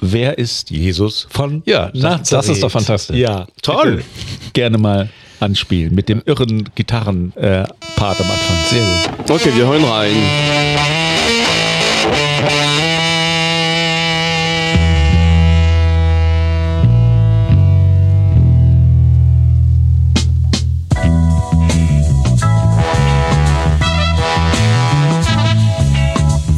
[0.00, 2.32] Wer ist Jesus von Ja, das- Nazareth?
[2.32, 3.16] das ist doch fantastisch.
[3.16, 4.04] Ja, Toll.
[4.52, 5.08] Gerne mal
[5.40, 8.56] anspielen mit dem irren Gitarrenpart äh, am Anfang.
[8.66, 9.30] Sehr gut.
[9.30, 10.16] Okay, wir hören rein.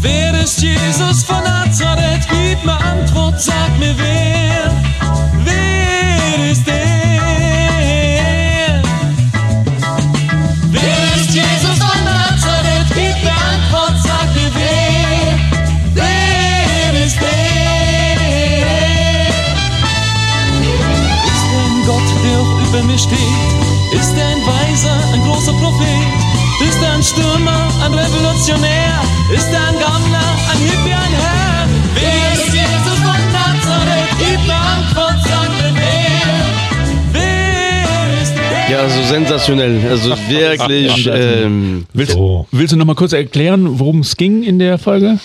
[0.01, 2.27] Wer ist Jesus von Nazareth?
[2.31, 4.30] Gib mir Antwort, sag mir wer.
[28.51, 29.01] Revolutionär?
[29.35, 31.69] Ist er ein Gammler, ein Hippie, ein Herr?
[31.95, 34.09] Wer ist Jesus von Nazareth?
[34.19, 37.13] Gib mir Antwort, sag mir wer.
[37.13, 38.71] Wer ist er?
[38.71, 39.89] Ja, so sensationell.
[39.89, 41.09] Also wirklich.
[41.13, 42.47] ähm, Willst, So.
[42.51, 45.19] willst du noch mal kurz erklären, worum es ging in der Folge?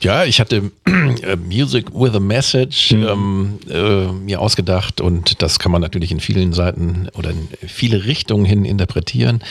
[0.00, 5.72] Ja, ich hatte äh, Music with a Message ähm, äh, mir ausgedacht und das kann
[5.72, 9.42] man natürlich in vielen Seiten oder in viele Richtungen hin interpretieren.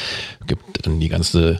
[0.46, 1.60] Gibt dann die ganze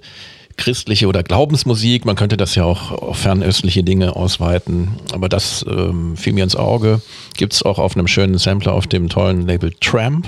[0.58, 6.16] christliche oder Glaubensmusik, man könnte das ja auch auf fernöstliche Dinge ausweiten, aber das ähm,
[6.16, 7.02] fiel mir ins Auge.
[7.36, 10.28] Gibt es auch auf einem schönen Sampler auf dem tollen Label Tramp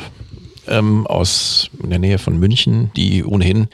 [0.68, 3.68] ähm, aus der Nähe von München, die ohnehin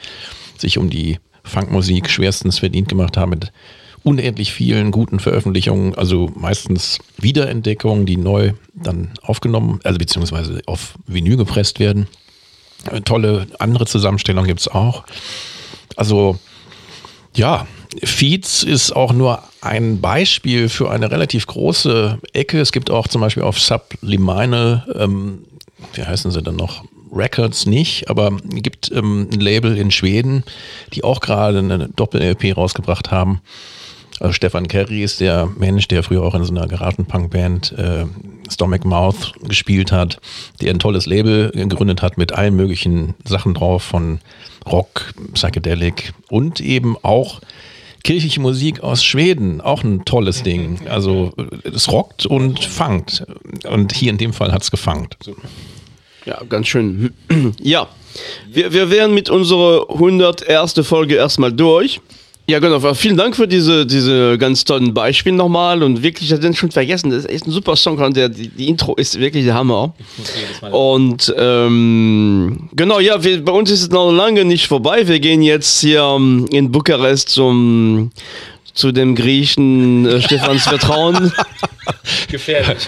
[0.58, 3.52] sich um die Funkmusik schwerstens verdient gemacht haben mit
[4.04, 11.36] unendlich vielen guten Veröffentlichungen, also meistens Wiederentdeckungen, die neu dann aufgenommen, also beziehungsweise auf Vinyl
[11.36, 12.08] gepresst werden.
[12.90, 15.04] Äh, Tolle andere Zusammenstellungen gibt's auch.
[15.96, 16.38] Also
[17.34, 17.66] ja,
[18.02, 22.60] Feeds ist auch nur ein Beispiel für eine relativ große Ecke.
[22.60, 25.44] Es gibt auch zum Beispiel auf Subliminal, ähm,
[25.94, 26.84] wie heißen sie denn noch?
[27.14, 30.44] Records nicht, aber es gibt ähm, ein Label in Schweden,
[30.94, 33.42] die auch gerade eine Doppel-LP rausgebracht haben.
[34.22, 38.04] Also Stefan Kerry ist der Mensch, der früher auch in so einer Garagenpunk-Band äh,
[38.48, 40.20] Stomach Mouth gespielt hat,
[40.60, 44.20] der ein tolles Label gegründet hat mit allen möglichen Sachen drauf, von
[44.64, 47.40] Rock, Psychedelic und eben auch
[48.04, 50.86] kirchliche Musik aus Schweden, auch ein tolles Ding.
[50.86, 51.32] Also
[51.64, 53.26] es rockt und fangt.
[53.68, 55.16] Und hier in dem Fall hat es gefangt.
[56.26, 57.12] Ja, ganz schön.
[57.60, 57.88] Ja,
[58.48, 60.74] wir, wir wären mit unserer 101.
[60.86, 62.00] Folge erstmal durch.
[62.52, 62.74] Ja, genau.
[62.74, 65.82] aber Vielen Dank für diese, diese ganz tollen Beispiele nochmal.
[65.82, 67.08] Und wirklich, ich hatte den schon vergessen.
[67.10, 67.96] Das ist echt ein super Song.
[67.96, 69.94] und Der, die, die Intro ist wirklich der Hammer.
[70.70, 75.08] Und ähm, genau, ja, wir, bei uns ist es noch lange nicht vorbei.
[75.08, 78.10] Wir gehen jetzt hier ähm, in Bukarest zum,
[78.74, 81.32] zu dem Griechen äh, Stephans Vertrauen.
[82.30, 82.78] Gefährlich.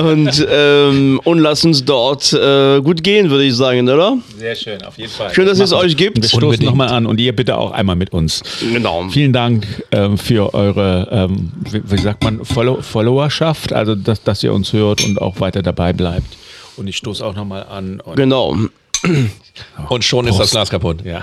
[0.00, 4.16] und, ähm, und lasst uns dort äh, gut gehen, würde ich sagen, oder?
[4.38, 5.34] Sehr schön, auf jeden Fall.
[5.34, 6.18] Schön, dass es euch Wir gibt.
[6.24, 6.70] stoßen Unbedingt.
[6.70, 8.42] nochmal an und ihr bitte auch einmal mit uns.
[8.60, 9.08] Genau.
[9.10, 14.42] Vielen Dank ähm, für eure, ähm, wie, wie sagt man, Follow Followerschaft, also dass, dass
[14.42, 16.36] ihr uns hört und auch weiter dabei bleibt.
[16.76, 18.00] Und ich stoße auch nochmal an.
[18.00, 18.56] Und, Genau.
[19.88, 21.04] Und schon ist das Glas kaputt.
[21.04, 21.22] ja.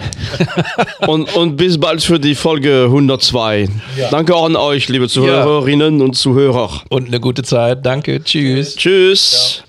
[1.08, 3.68] Und, und bis bald für die Folge 102.
[4.10, 6.84] Danke auch an euch, liebe Zuhörerinnen und Zuhörer.
[6.90, 7.86] Und eine gute Zeit.
[7.86, 8.24] Danke.
[8.24, 8.76] Tschüss.
[8.76, 9.64] Tschüss.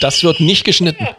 [0.00, 1.06] Das wird nicht geschnitten.